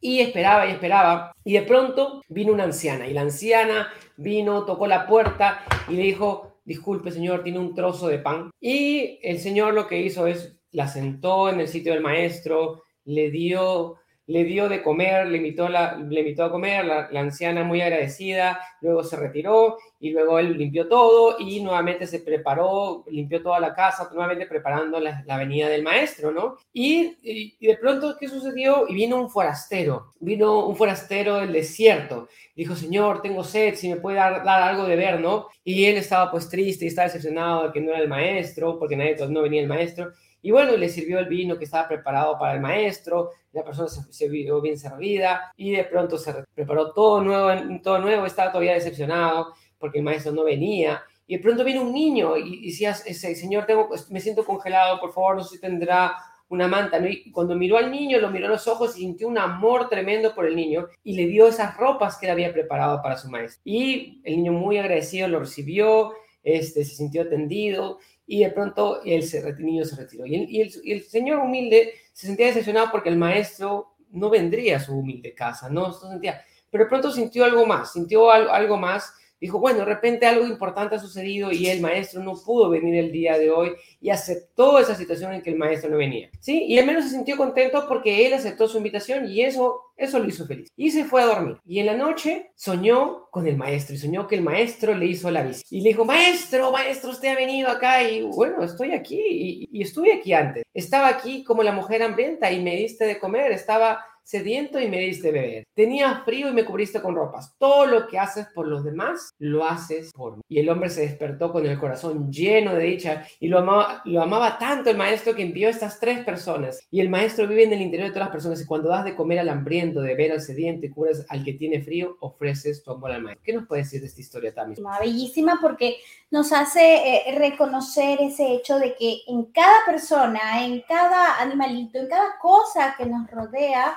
Y 0.00 0.20
esperaba 0.20 0.66
y 0.66 0.72
esperaba. 0.72 1.32
Y 1.44 1.54
de 1.54 1.62
pronto 1.62 2.22
vino 2.28 2.52
una 2.52 2.64
anciana. 2.64 3.06
Y 3.06 3.12
la 3.12 3.22
anciana 3.22 3.88
vino, 4.16 4.64
tocó 4.64 4.86
la 4.86 5.06
puerta 5.06 5.64
y 5.88 5.94
le 5.94 6.02
dijo, 6.02 6.58
disculpe 6.64 7.10
señor, 7.10 7.42
tiene 7.42 7.58
un 7.58 7.74
trozo 7.74 8.08
de 8.08 8.18
pan. 8.18 8.50
Y 8.60 9.18
el 9.22 9.38
señor 9.38 9.74
lo 9.74 9.86
que 9.86 10.00
hizo 10.00 10.26
es, 10.26 10.56
la 10.72 10.88
sentó 10.88 11.48
en 11.50 11.60
el 11.60 11.68
sitio 11.68 11.92
del 11.92 12.02
maestro, 12.02 12.84
le 13.04 13.30
dio 13.30 13.96
le 14.30 14.44
dio 14.44 14.68
de 14.68 14.80
comer, 14.80 15.26
le 15.26 15.38
invitó, 15.38 15.68
la, 15.68 15.96
le 15.96 16.20
invitó 16.20 16.44
a 16.44 16.52
comer, 16.52 16.84
la, 16.84 17.08
anciana 17.16 17.64
muy 17.64 17.80
agradecida, 17.80 18.60
luego 18.80 19.02
se 19.02 19.16
retiró 19.16 19.76
y 19.98 20.10
luego 20.10 20.38
él 20.38 20.56
limpió 20.56 20.86
todo 20.86 21.36
y 21.40 21.60
nuevamente 21.60 22.06
se 22.06 22.20
preparó, 22.20 23.04
limpió 23.10 23.42
toda 23.42 23.58
la 23.58 23.74
casa, 23.74 24.08
nuevamente 24.12 24.46
preparando 24.46 25.00
la, 25.00 25.24
la 25.26 25.36
venida 25.36 25.68
del 25.68 25.82
maestro, 25.82 26.30
¿no? 26.30 26.58
Y, 26.72 27.56
de 27.60 27.76
pronto, 27.76 28.16
¿qué 28.20 28.28
sucedió? 28.28 28.86
Y 28.88 28.94
vino 28.94 29.16
un 29.20 29.30
forastero, 29.30 30.14
vino 30.20 30.64
un 30.64 30.76
forastero 30.76 31.38
del 31.38 31.52
desierto, 31.52 32.28
dijo, 32.54 32.76
Señor, 32.76 33.22
tengo 33.22 33.42
sed, 33.42 33.74
si 33.74 33.88
me 33.88 33.96
puede 33.96 34.18
dar, 34.18 34.44
dar 34.44 34.62
algo 34.62 34.84
de 34.84 34.94
ver, 34.94 35.18
¿no? 35.18 35.48
Y 35.64 35.86
él 35.86 35.96
estaba 35.96 36.30
pues 36.30 36.48
triste 36.48 36.84
y 36.84 36.88
estaba 36.88 37.08
decepcionado 37.08 37.66
de 37.66 37.72
que 37.72 37.80
no 37.80 37.90
era 37.90 38.00
el 38.00 38.08
maestro, 38.08 38.78
porque 38.78 38.96
nadie, 38.96 39.16
pues, 39.16 39.28
no 39.28 39.42
venía 39.42 39.60
el 39.60 39.66
maestro. 39.66 40.12
Y 40.42 40.50
bueno, 40.50 40.76
le 40.76 40.88
sirvió 40.88 41.18
el 41.18 41.26
vino 41.26 41.58
que 41.58 41.64
estaba 41.64 41.88
preparado 41.88 42.38
para 42.38 42.54
el 42.54 42.60
maestro, 42.60 43.30
la 43.52 43.64
persona 43.64 43.88
se, 43.88 44.28
vio 44.28 44.60
bien 44.60 44.78
servida 44.78 45.52
y 45.56 45.72
de 45.72 45.84
pronto 45.84 46.16
se 46.16 46.32
preparó 46.54 46.92
todo 46.92 47.22
nuevo, 47.22 47.80
todo 47.82 47.98
nuevo, 47.98 48.26
estaba 48.26 48.50
todavía 48.50 48.74
decepcionado 48.74 49.54
porque 49.78 49.98
el 49.98 50.04
maestro 50.04 50.32
no 50.32 50.44
venía. 50.44 51.02
Y 51.26 51.36
de 51.36 51.42
pronto 51.42 51.64
viene 51.64 51.80
un 51.80 51.92
niño 51.92 52.36
y, 52.36 52.66
decía, 52.66 52.90
ese 52.90 53.34
señor, 53.34 53.64
tengo, 53.66 53.88
me 54.10 54.20
siento 54.20 54.44
congelado, 54.44 55.00
por 55.00 55.12
favor, 55.12 55.36
no 55.36 55.44
sé 55.44 55.56
si 55.56 55.60
tendrá 55.60 56.16
una 56.48 56.68
manta. 56.68 56.98
Y 57.08 57.30
cuando 57.30 57.54
miró 57.54 57.78
al 57.78 57.90
niño, 57.90 58.18
lo 58.18 58.30
miró 58.30 58.46
a 58.46 58.50
los 58.50 58.68
ojos 58.68 58.96
y 58.96 59.02
sintió 59.02 59.28
un 59.28 59.38
amor 59.38 59.88
tremendo 59.88 60.34
por 60.34 60.46
el 60.46 60.56
niño 60.56 60.88
y 61.02 61.14
le 61.14 61.26
dio 61.26 61.46
esas 61.46 61.76
ropas 61.76 62.16
que 62.16 62.26
él 62.26 62.32
había 62.32 62.52
preparado 62.52 63.00
para 63.00 63.16
su 63.16 63.30
maestro. 63.30 63.62
Y 63.64 64.20
el 64.24 64.36
niño 64.36 64.52
muy 64.52 64.78
agradecido 64.78 65.28
lo 65.28 65.40
recibió, 65.40 66.12
este, 66.42 66.84
se 66.84 66.96
sintió 66.96 67.22
atendido 67.22 67.98
y 68.32 68.44
de 68.44 68.50
pronto 68.50 69.02
el, 69.04 69.24
niño 69.58 69.84
se 69.84 69.96
retiró. 69.96 70.24
Y 70.24 70.60
el, 70.60 71.02
señor 71.02 71.40
humilde 71.40 71.94
se 72.12 72.28
sentía 72.28 72.46
decepcionado 72.46 72.88
porque 72.92 73.08
el 73.08 73.16
maestro 73.16 73.96
no 74.12 74.30
vendría 74.30 74.76
a 74.76 74.80
su 74.80 74.96
humilde 74.96 75.34
casa, 75.34 75.68
no, 75.68 75.92
sentía, 75.92 76.40
pero 76.70 76.84
de 76.84 76.90
pronto 76.90 77.10
sintió 77.10 77.44
algo 77.44 77.66
más, 77.66 77.92
sintió 77.92 78.30
algo, 78.30 78.52
algo 78.52 78.76
más 78.76 79.12
dijo, 79.40 79.58
bueno, 79.58 79.80
de 79.80 79.84
repente 79.86 80.26
algo 80.26 80.46
importante 80.46 80.96
ha 80.96 80.98
sucedido 80.98 81.50
y 81.50 81.68
el 81.68 81.80
maestro 81.80 82.22
no 82.22 82.34
pudo 82.34 82.68
venir 82.68 82.96
el 82.96 83.10
día 83.10 83.38
de 83.38 83.50
hoy 83.50 83.72
y 84.00 84.10
aceptó 84.10 84.78
esa 84.78 84.94
situación 84.94 85.32
en 85.32 85.42
que 85.42 85.50
el 85.50 85.56
maestro 85.56 85.90
no 85.90 85.96
venía. 85.96 86.30
¿Sí? 86.40 86.64
Y 86.66 86.78
al 86.78 86.86
menos 86.86 87.04
se 87.04 87.10
sintió 87.10 87.36
contento 87.36 87.86
porque 87.88 88.26
él 88.26 88.34
aceptó 88.34 88.68
su 88.68 88.76
invitación 88.76 89.28
y 89.28 89.42
eso, 89.42 89.92
eso 89.96 90.18
lo 90.18 90.28
hizo 90.28 90.46
feliz. 90.46 90.68
Y 90.76 90.90
se 90.90 91.04
fue 91.04 91.22
a 91.22 91.26
dormir. 91.26 91.56
Y 91.66 91.78
en 91.78 91.86
la 91.86 91.96
noche 91.96 92.50
soñó 92.54 93.28
con 93.30 93.46
el 93.46 93.56
maestro 93.56 93.94
y 93.94 93.98
soñó 93.98 94.26
que 94.26 94.36
el 94.36 94.42
maestro 94.42 94.94
le 94.94 95.06
hizo 95.06 95.30
la 95.30 95.42
visita. 95.42 95.66
Y 95.70 95.80
le 95.80 95.90
dijo, 95.90 96.04
maestro, 96.04 96.70
maestro, 96.72 97.10
usted 97.10 97.28
ha 97.28 97.36
venido 97.36 97.68
acá 97.68 98.02
y 98.02 98.22
bueno, 98.22 98.62
estoy 98.62 98.92
aquí 98.92 99.20
y, 99.20 99.68
y 99.72 99.82
estuve 99.82 100.12
aquí 100.12 100.32
antes. 100.32 100.64
Estaba 100.74 101.08
aquí 101.08 101.44
como 101.44 101.62
la 101.62 101.72
mujer 101.72 102.02
hambrienta 102.02 102.50
y 102.52 102.62
me 102.62 102.76
diste 102.76 103.04
de 103.04 103.18
comer. 103.18 103.52
Estaba 103.52 104.04
sediento 104.22 104.78
y 104.80 104.88
me 104.88 104.98
diste 104.98 105.32
beber. 105.32 105.64
Tenía 105.74 106.22
frío 106.24 106.48
y 106.48 106.52
me 106.52 106.64
cubriste 106.64 107.00
con 107.00 107.14
ropas. 107.14 107.54
Todo 107.58 107.86
lo 107.86 108.06
que 108.06 108.18
haces 108.18 108.46
por 108.54 108.66
los 108.66 108.84
demás, 108.84 109.30
lo 109.38 109.64
haces 109.64 110.12
por 110.12 110.36
mí. 110.36 110.42
Y 110.48 110.58
el 110.58 110.68
hombre 110.68 110.90
se 110.90 111.02
despertó 111.02 111.52
con 111.52 111.66
el 111.66 111.78
corazón 111.78 112.30
lleno 112.30 112.74
de 112.74 112.84
dicha 112.84 113.26
y 113.38 113.48
lo 113.48 113.58
amaba, 113.58 114.02
lo 114.04 114.22
amaba 114.22 114.58
tanto 114.58 114.90
el 114.90 114.96
maestro 114.96 115.34
que 115.34 115.42
envió 115.42 115.68
a 115.68 115.70
estas 115.70 116.00
tres 116.00 116.24
personas. 116.24 116.80
Y 116.90 117.00
el 117.00 117.08
maestro 117.08 117.46
vive 117.46 117.64
en 117.64 117.72
el 117.72 117.82
interior 117.82 118.08
de 118.08 118.14
todas 118.14 118.28
las 118.28 118.32
personas 118.32 118.60
y 118.60 118.66
cuando 118.66 118.88
das 118.88 119.04
de 119.04 119.14
comer 119.16 119.38
al 119.38 119.48
hambriento, 119.48 120.00
de 120.00 120.08
beber 120.08 120.32
al 120.32 120.40
sediento 120.40 120.86
y 120.86 120.90
curas 120.90 121.24
al 121.28 121.44
que 121.44 121.54
tiene 121.54 121.82
frío, 121.82 122.16
ofreces 122.20 122.82
tu 122.82 122.92
amor 122.92 123.12
al 123.12 123.22
maestro. 123.22 123.44
¿Qué 123.44 123.52
nos 123.52 123.66
puedes 123.66 123.86
decir 123.86 124.00
de 124.00 124.06
esta 124.06 124.20
historia, 124.20 124.54
Tami? 124.54 124.76
Bellísima 125.00 125.58
porque 125.60 125.96
nos 126.30 126.52
hace 126.52 126.80
eh, 126.80 127.38
reconocer 127.38 128.20
ese 128.20 128.54
hecho 128.54 128.78
de 128.78 128.94
que 128.94 129.22
en 129.26 129.46
cada 129.46 129.84
persona, 129.86 130.64
en 130.64 130.82
cada 130.82 131.40
animalito, 131.40 131.98
en 131.98 132.08
cada 132.08 132.38
cosa 132.40 132.94
que 132.96 133.06
nos 133.06 133.30
rodea, 133.30 133.96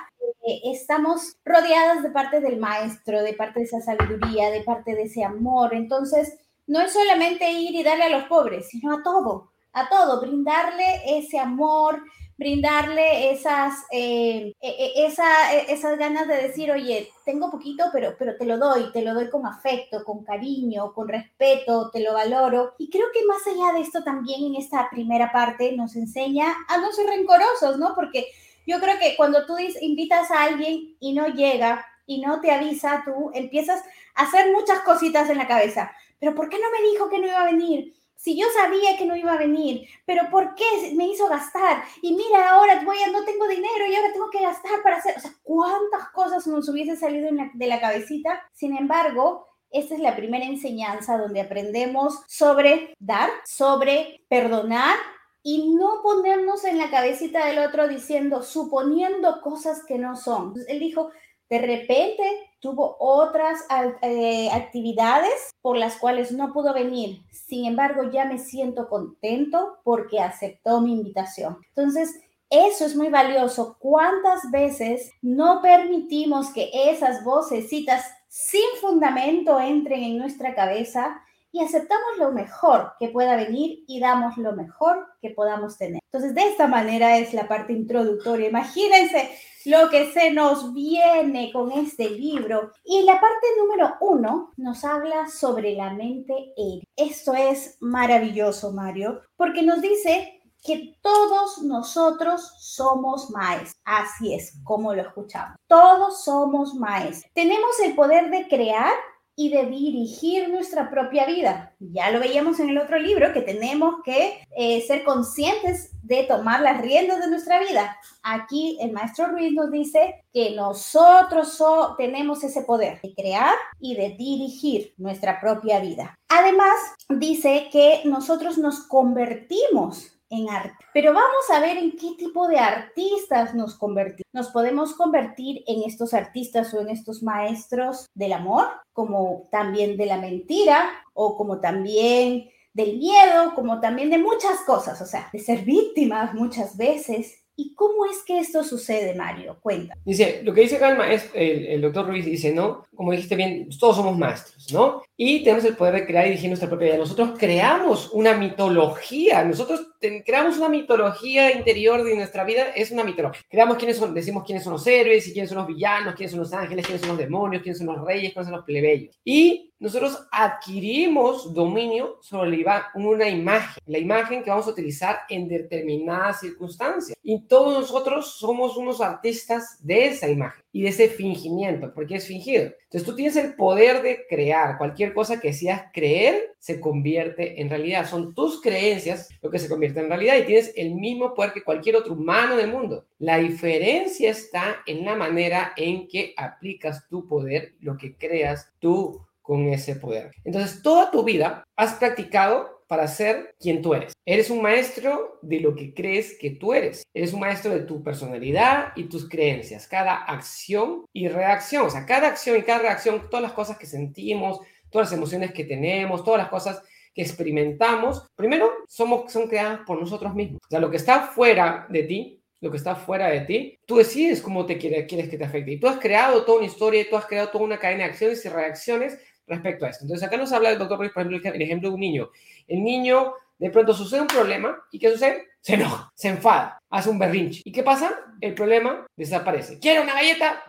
estamos 0.64 1.36
rodeadas 1.44 2.02
de 2.02 2.10
parte 2.10 2.40
del 2.40 2.58
maestro, 2.58 3.22
de 3.22 3.34
parte 3.34 3.60
de 3.60 3.66
esa 3.66 3.80
sabiduría, 3.80 4.50
de 4.50 4.62
parte 4.62 4.94
de 4.94 5.02
ese 5.02 5.24
amor. 5.24 5.74
Entonces, 5.74 6.38
no 6.66 6.80
es 6.80 6.92
solamente 6.92 7.50
ir 7.50 7.74
y 7.74 7.82
darle 7.82 8.04
a 8.04 8.18
los 8.18 8.24
pobres, 8.24 8.68
sino 8.68 8.94
a 8.94 9.02
todo, 9.02 9.50
a 9.72 9.88
todo, 9.88 10.20
brindarle 10.20 11.18
ese 11.18 11.38
amor, 11.38 12.02
brindarle 12.36 13.30
esas, 13.32 13.74
eh, 13.92 14.52
e, 14.60 14.68
e, 14.68 15.06
esa, 15.06 15.54
e, 15.54 15.72
esas 15.72 15.98
ganas 15.98 16.26
de 16.26 16.34
decir, 16.34 16.70
oye, 16.70 17.10
tengo 17.24 17.50
poquito, 17.50 17.84
pero, 17.92 18.16
pero 18.18 18.36
te 18.36 18.44
lo 18.44 18.58
doy, 18.58 18.90
te 18.92 19.02
lo 19.02 19.14
doy 19.14 19.30
con 19.30 19.46
afecto, 19.46 20.04
con 20.04 20.24
cariño, 20.24 20.92
con 20.94 21.08
respeto, 21.08 21.90
te 21.90 22.00
lo 22.00 22.14
valoro. 22.14 22.74
Y 22.78 22.90
creo 22.90 23.06
que 23.12 23.24
más 23.26 23.46
allá 23.46 23.72
de 23.74 23.82
esto 23.82 24.02
también 24.02 24.44
en 24.44 24.56
esta 24.56 24.88
primera 24.90 25.30
parte 25.32 25.76
nos 25.76 25.94
enseña 25.96 26.54
a 26.68 26.78
no 26.78 26.92
ser 26.92 27.06
rencorosos, 27.06 27.78
¿no? 27.78 27.94
Porque 27.94 28.26
yo 28.66 28.80
creo 28.80 28.98
que 28.98 29.16
cuando 29.16 29.46
tú 29.46 29.56
invitas 29.80 30.30
a 30.30 30.44
alguien 30.44 30.96
y 31.00 31.12
no 31.12 31.28
llega 31.28 31.86
y 32.06 32.20
no 32.20 32.40
te 32.40 32.50
avisa, 32.50 33.02
tú 33.04 33.30
empiezas 33.34 33.82
a 34.14 34.22
hacer 34.22 34.52
muchas 34.52 34.80
cositas 34.80 35.30
en 35.30 35.38
la 35.38 35.48
cabeza. 35.48 35.92
Pero 36.18 36.34
¿por 36.34 36.48
qué 36.48 36.58
no 36.58 36.70
me 36.70 36.90
dijo 36.90 37.08
que 37.08 37.18
no 37.18 37.26
iba 37.26 37.40
a 37.40 37.50
venir? 37.50 37.94
Si 38.16 38.38
yo 38.38 38.46
sabía 38.54 38.96
que 38.96 39.04
no 39.04 39.16
iba 39.16 39.34
a 39.34 39.38
venir, 39.38 39.86
pero 40.06 40.30
¿por 40.30 40.54
qué 40.54 40.94
me 40.94 41.08
hizo 41.08 41.28
gastar? 41.28 41.84
Y 42.00 42.14
mira, 42.14 42.50
ahora 42.50 42.82
voy 42.82 42.96
a, 43.02 43.10
no 43.10 43.22
tengo 43.24 43.46
dinero 43.46 43.86
y 43.86 43.94
ahora 43.94 44.12
tengo 44.12 44.30
que 44.30 44.40
gastar 44.40 44.82
para 44.82 44.96
hacer, 44.96 45.14
o 45.18 45.20
sea, 45.20 45.32
cuántas 45.42 46.08
cosas 46.10 46.46
nos 46.46 46.66
hubiese 46.70 46.96
salido 46.96 47.28
de 47.52 47.66
la 47.66 47.80
cabecita. 47.80 48.42
Sin 48.54 48.74
embargo, 48.76 49.46
esta 49.70 49.94
es 49.94 50.00
la 50.00 50.16
primera 50.16 50.46
enseñanza 50.46 51.18
donde 51.18 51.40
aprendemos 51.40 52.20
sobre 52.26 52.94
dar, 52.98 53.28
sobre 53.44 54.24
perdonar 54.28 54.96
y 55.46 55.74
no 55.74 56.00
ponernos 56.02 56.64
en 56.64 56.78
la 56.78 56.90
cabecita 56.90 57.46
del 57.46 57.58
otro 57.58 57.86
diciendo, 57.86 58.42
suponiendo 58.42 59.42
cosas 59.42 59.84
que 59.86 59.98
no 59.98 60.16
son. 60.16 60.54
él 60.68 60.80
dijo, 60.80 61.10
de 61.50 61.58
repente 61.58 62.22
tuvo 62.60 62.96
otras 62.98 63.60
eh, 64.00 64.48
actividades 64.50 65.54
por 65.60 65.76
las 65.76 65.96
cuales 65.96 66.32
no 66.32 66.52
pudo 66.54 66.72
venir. 66.72 67.20
Sin 67.30 67.66
embargo, 67.66 68.10
ya 68.10 68.24
me 68.24 68.38
siento 68.38 68.88
contento 68.88 69.78
porque 69.84 70.18
aceptó 70.18 70.80
mi 70.80 70.94
invitación. 70.94 71.58
Entonces, 71.68 72.18
eso 72.48 72.86
es 72.86 72.96
muy 72.96 73.10
valioso. 73.10 73.76
¿Cuántas 73.78 74.50
veces 74.50 75.10
no 75.20 75.60
permitimos 75.60 76.50
que 76.54 76.70
esas 76.72 77.22
vocecitas 77.22 78.06
sin 78.28 78.80
fundamento 78.80 79.60
entren 79.60 80.02
en 80.02 80.18
nuestra 80.18 80.54
cabeza 80.54 81.20
y 81.54 81.62
aceptamos 81.62 82.18
lo 82.18 82.32
mejor 82.32 82.94
que 82.98 83.10
pueda 83.10 83.36
venir 83.36 83.84
y 83.86 84.00
damos 84.00 84.36
lo 84.36 84.56
mejor 84.56 85.06
que 85.22 85.30
podamos 85.30 85.78
tener. 85.78 86.00
Entonces, 86.06 86.34
de 86.34 86.48
esta 86.48 86.66
manera 86.66 87.16
es 87.16 87.32
la 87.32 87.46
parte 87.46 87.72
introductoria. 87.72 88.48
Imagínense 88.48 89.30
lo 89.64 89.88
que 89.88 90.12
se 90.12 90.32
nos 90.32 90.74
viene 90.74 91.52
con 91.52 91.70
este 91.70 92.10
libro. 92.10 92.72
Y 92.84 93.04
la 93.04 93.20
parte 93.20 93.46
número 93.56 93.94
uno 94.00 94.50
nos 94.56 94.84
habla 94.84 95.28
sobre 95.28 95.76
la 95.76 95.92
mente 95.92 96.34
él. 96.56 96.82
Esto 96.96 97.34
es 97.34 97.76
maravilloso, 97.78 98.72
Mario, 98.72 99.20
porque 99.36 99.62
nos 99.62 99.80
dice 99.80 100.40
que 100.60 100.96
todos 101.02 101.62
nosotros 101.62 102.52
somos 102.58 103.30
maestros. 103.30 103.76
Así 103.84 104.34
es, 104.34 104.58
como 104.64 104.92
lo 104.92 105.02
escuchamos. 105.02 105.56
Todos 105.68 106.24
somos 106.24 106.74
maestros. 106.74 107.30
Tenemos 107.32 107.78
el 107.78 107.94
poder 107.94 108.28
de 108.30 108.48
crear 108.48 108.90
y 109.36 109.50
de 109.50 109.66
dirigir 109.66 110.48
nuestra 110.48 110.90
propia 110.90 111.26
vida. 111.26 111.74
Ya 111.80 112.10
lo 112.10 112.20
veíamos 112.20 112.60
en 112.60 112.70
el 112.70 112.78
otro 112.78 112.98
libro, 112.98 113.32
que 113.32 113.42
tenemos 113.42 113.96
que 114.04 114.42
eh, 114.56 114.80
ser 114.86 115.04
conscientes 115.04 115.90
de 116.02 116.24
tomar 116.24 116.60
las 116.60 116.80
riendas 116.80 117.20
de 117.20 117.28
nuestra 117.28 117.58
vida. 117.60 117.96
Aquí 118.22 118.78
el 118.80 118.92
maestro 118.92 119.28
Ruiz 119.28 119.52
nos 119.52 119.70
dice 119.70 120.24
que 120.32 120.54
nosotros 120.54 121.60
tenemos 121.96 122.44
ese 122.44 122.62
poder 122.62 123.00
de 123.00 123.14
crear 123.14 123.54
y 123.80 123.96
de 123.96 124.10
dirigir 124.10 124.94
nuestra 124.98 125.40
propia 125.40 125.80
vida. 125.80 126.18
Además, 126.28 126.74
dice 127.08 127.68
que 127.72 128.02
nosotros 128.04 128.58
nos 128.58 128.86
convertimos 128.86 130.13
en 130.30 130.50
arte. 130.50 130.84
Pero 130.92 131.12
vamos 131.12 131.50
a 131.52 131.60
ver 131.60 131.76
en 131.76 131.92
qué 131.92 132.12
tipo 132.18 132.48
de 132.48 132.58
artistas 132.58 133.54
nos 133.54 133.76
convertimos. 133.76 134.24
Nos 134.32 134.48
podemos 134.48 134.94
convertir 134.94 135.62
en 135.66 135.82
estos 135.84 136.14
artistas 136.14 136.72
o 136.74 136.80
en 136.80 136.90
estos 136.90 137.22
maestros 137.22 138.06
del 138.14 138.32
amor, 138.32 138.66
como 138.92 139.48
también 139.50 139.96
de 139.96 140.06
la 140.06 140.18
mentira 140.18 140.90
o 141.12 141.36
como 141.36 141.60
también 141.60 142.48
del 142.72 142.98
miedo, 142.98 143.54
como 143.54 143.80
también 143.80 144.10
de 144.10 144.18
muchas 144.18 144.60
cosas, 144.66 145.00
o 145.00 145.06
sea, 145.06 145.28
de 145.32 145.38
ser 145.38 145.60
víctimas 145.60 146.34
muchas 146.34 146.76
veces 146.76 147.44
¿Y 147.56 147.74
cómo 147.74 148.04
es 148.06 148.22
que 148.26 148.38
esto 148.38 148.64
sucede, 148.64 149.14
Mario? 149.14 149.58
Cuenta. 149.60 149.96
Dice, 150.04 150.40
lo 150.42 150.52
que 150.52 150.62
dice 150.62 150.78
Calma 150.78 151.12
es, 151.12 151.30
el, 151.34 151.66
el, 151.66 151.80
doctor 151.80 152.08
Ruiz 152.08 152.24
dice, 152.24 152.52
¿no? 152.52 152.84
Como 152.96 153.12
dijiste 153.12 153.36
bien, 153.36 153.68
todos 153.78 153.96
somos 153.96 154.18
maestros, 154.18 154.53
¿no? 154.72 155.02
Y 155.16 155.44
tenemos 155.44 155.64
el 155.64 155.76
poder 155.76 155.94
de 155.94 156.06
crear 156.06 156.26
y 156.26 156.30
dirigir 156.30 156.48
nuestra 156.48 156.68
propia 156.68 156.88
vida. 156.88 156.98
Nosotros 156.98 157.30
creamos 157.38 158.10
una 158.12 158.36
mitología, 158.36 159.44
nosotros 159.44 159.88
creamos 160.24 160.58
una 160.58 160.68
mitología 160.68 161.52
interior 161.52 162.02
de 162.02 162.16
nuestra 162.16 162.44
vida, 162.44 162.70
es 162.74 162.90
una 162.90 163.04
mitología. 163.04 163.40
Creamos 163.48 163.76
quiénes 163.76 163.96
son, 163.96 164.14
decimos 164.14 164.44
quiénes 164.44 164.64
son 164.64 164.72
los 164.72 164.86
héroes 164.86 165.26
y 165.28 165.32
quiénes 165.32 165.50
son 165.50 165.58
los 165.58 165.66
villanos, 165.66 166.14
quiénes 166.14 166.32
son 166.32 166.40
los 166.40 166.52
ángeles, 166.52 166.84
quiénes 166.84 167.00
son 167.00 167.10
los 167.10 167.18
demonios, 167.18 167.62
quiénes 167.62 167.78
son 167.78 167.86
los 167.88 168.04
reyes, 168.04 168.32
quiénes 168.32 168.46
son 168.46 168.56
los 168.56 168.64
plebeyos. 168.64 169.18
Y 169.24 169.72
nosotros 169.78 170.26
adquirimos 170.32 171.52
dominio 171.52 172.18
sobre 172.22 172.64
una 172.94 173.28
imagen, 173.28 173.82
la 173.86 173.98
imagen 173.98 174.42
que 174.42 174.50
vamos 174.50 174.66
a 174.66 174.70
utilizar 174.70 175.20
en 175.28 175.46
determinadas 175.46 176.40
circunstancias. 176.40 177.18
Y 177.22 177.46
todos 177.46 177.80
nosotros 177.80 178.36
somos 178.38 178.76
unos 178.76 179.00
artistas 179.00 179.76
de 179.80 180.06
esa 180.06 180.28
imagen 180.28 180.63
y 180.74 180.82
de 180.82 180.88
ese 180.88 181.08
fingimiento, 181.08 181.94
porque 181.94 182.16
es 182.16 182.26
fingido. 182.26 182.64
Entonces 182.64 183.04
tú 183.04 183.14
tienes 183.14 183.36
el 183.36 183.54
poder 183.54 184.02
de 184.02 184.26
crear 184.28 184.76
cualquier 184.76 185.14
cosa 185.14 185.38
que 185.38 185.52
seas 185.52 185.84
creer, 185.92 186.56
se 186.58 186.80
convierte 186.80 187.60
en 187.60 187.70
realidad. 187.70 188.08
Son 188.08 188.34
tus 188.34 188.60
creencias 188.60 189.28
lo 189.40 189.52
que 189.52 189.60
se 189.60 189.68
convierte 189.68 190.00
en 190.00 190.08
realidad 190.08 190.36
y 190.36 190.46
tienes 190.46 190.72
el 190.74 190.96
mismo 190.96 191.32
poder 191.32 191.52
que 191.52 191.62
cualquier 191.62 191.94
otro 191.94 192.14
humano 192.14 192.56
del 192.56 192.72
mundo. 192.72 193.06
La 193.20 193.38
diferencia 193.38 194.32
está 194.32 194.82
en 194.84 195.04
la 195.04 195.14
manera 195.14 195.74
en 195.76 196.08
que 196.08 196.34
aplicas 196.36 197.06
tu 197.08 197.24
poder, 197.28 197.74
lo 197.78 197.96
que 197.96 198.16
creas 198.16 198.72
tú 198.80 199.24
con 199.42 199.68
ese 199.68 199.94
poder. 199.94 200.32
Entonces, 200.42 200.82
toda 200.82 201.08
tu 201.12 201.22
vida 201.22 201.62
has 201.76 201.94
practicado 201.94 202.83
para 202.94 203.08
ser 203.08 203.56
quien 203.58 203.82
tú 203.82 203.92
eres. 203.92 204.12
Eres 204.24 204.50
un 204.50 204.62
maestro 204.62 205.40
de 205.42 205.58
lo 205.58 205.74
que 205.74 205.92
crees 205.92 206.38
que 206.38 206.50
tú 206.50 206.72
eres. 206.72 207.02
Eres 207.12 207.32
un 207.32 207.40
maestro 207.40 207.72
de 207.72 207.80
tu 207.80 208.04
personalidad 208.04 208.92
y 208.94 209.08
tus 209.08 209.28
creencias. 209.28 209.88
Cada 209.88 210.14
acción 210.14 211.04
y 211.12 211.26
reacción, 211.26 211.86
o 211.86 211.90
sea, 211.90 212.06
cada 212.06 212.28
acción 212.28 212.56
y 212.56 212.62
cada 212.62 212.78
reacción, 212.78 213.28
todas 213.28 213.42
las 213.42 213.52
cosas 213.52 213.78
que 213.78 213.86
sentimos, 213.86 214.60
todas 214.90 215.10
las 215.10 215.18
emociones 215.18 215.52
que 215.52 215.64
tenemos, 215.64 216.22
todas 216.22 216.38
las 216.38 216.48
cosas 216.48 216.84
que 217.12 217.22
experimentamos, 217.22 218.28
primero 218.36 218.70
somos, 218.86 219.32
son 219.32 219.48
creadas 219.48 219.80
por 219.84 219.98
nosotros 219.98 220.32
mismos. 220.32 220.60
O 220.64 220.70
sea, 220.70 220.78
lo 220.78 220.92
que 220.92 220.98
está 220.98 221.22
fuera 221.22 221.88
de 221.90 222.04
ti 222.04 222.40
lo 222.60 222.70
que 222.70 222.78
está 222.78 222.94
fuera 222.94 223.28
de 223.28 223.40
ti, 223.40 223.78
tú 223.84 223.96
decides 223.96 224.40
cómo 224.40 224.64
te 224.64 224.78
quieres, 224.78 225.04
quieres 225.06 225.28
que 225.28 225.36
te 225.36 225.44
afecte. 225.44 225.72
Y 225.72 225.78
tú 225.78 225.86
has 225.86 225.98
creado 225.98 226.46
toda 226.46 226.58
una 226.58 226.66
historia, 226.66 227.04
tú 227.10 227.14
has 227.14 227.26
creado 227.26 227.50
toda 227.50 227.62
una 227.62 227.78
cadena 227.78 228.04
de 228.04 228.10
acciones 228.10 228.42
y 228.42 228.48
reacciones 228.48 229.18
respecto 229.46 229.86
a 229.86 229.90
esto. 229.90 230.04
Entonces, 230.04 230.26
acá 230.26 230.36
nos 230.36 230.52
habla 230.52 230.70
el 230.70 230.78
doctor 230.78 230.98
Ruiz, 230.98 231.12
por 231.12 231.22
ejemplo, 231.22 231.50
el 231.52 231.62
ejemplo 231.62 231.88
de 231.88 231.94
un 231.94 232.00
niño. 232.00 232.30
El 232.66 232.82
niño 232.82 233.34
de 233.58 233.70
pronto 233.70 233.94
sucede 233.94 234.20
un 234.20 234.26
problema 234.26 234.82
y 234.90 234.98
¿qué 234.98 235.10
sucede? 235.10 235.48
Se 235.60 235.74
enoja, 235.74 236.10
se 236.14 236.28
enfada, 236.28 236.78
hace 236.90 237.08
un 237.08 237.18
berrinche. 237.18 237.62
¿Y 237.64 237.72
qué 237.72 237.82
pasa? 237.82 238.12
El 238.40 238.54
problema 238.54 239.06
desaparece. 239.16 239.78
Quiero 239.78 240.02
una 240.02 240.14
galleta 240.14 240.62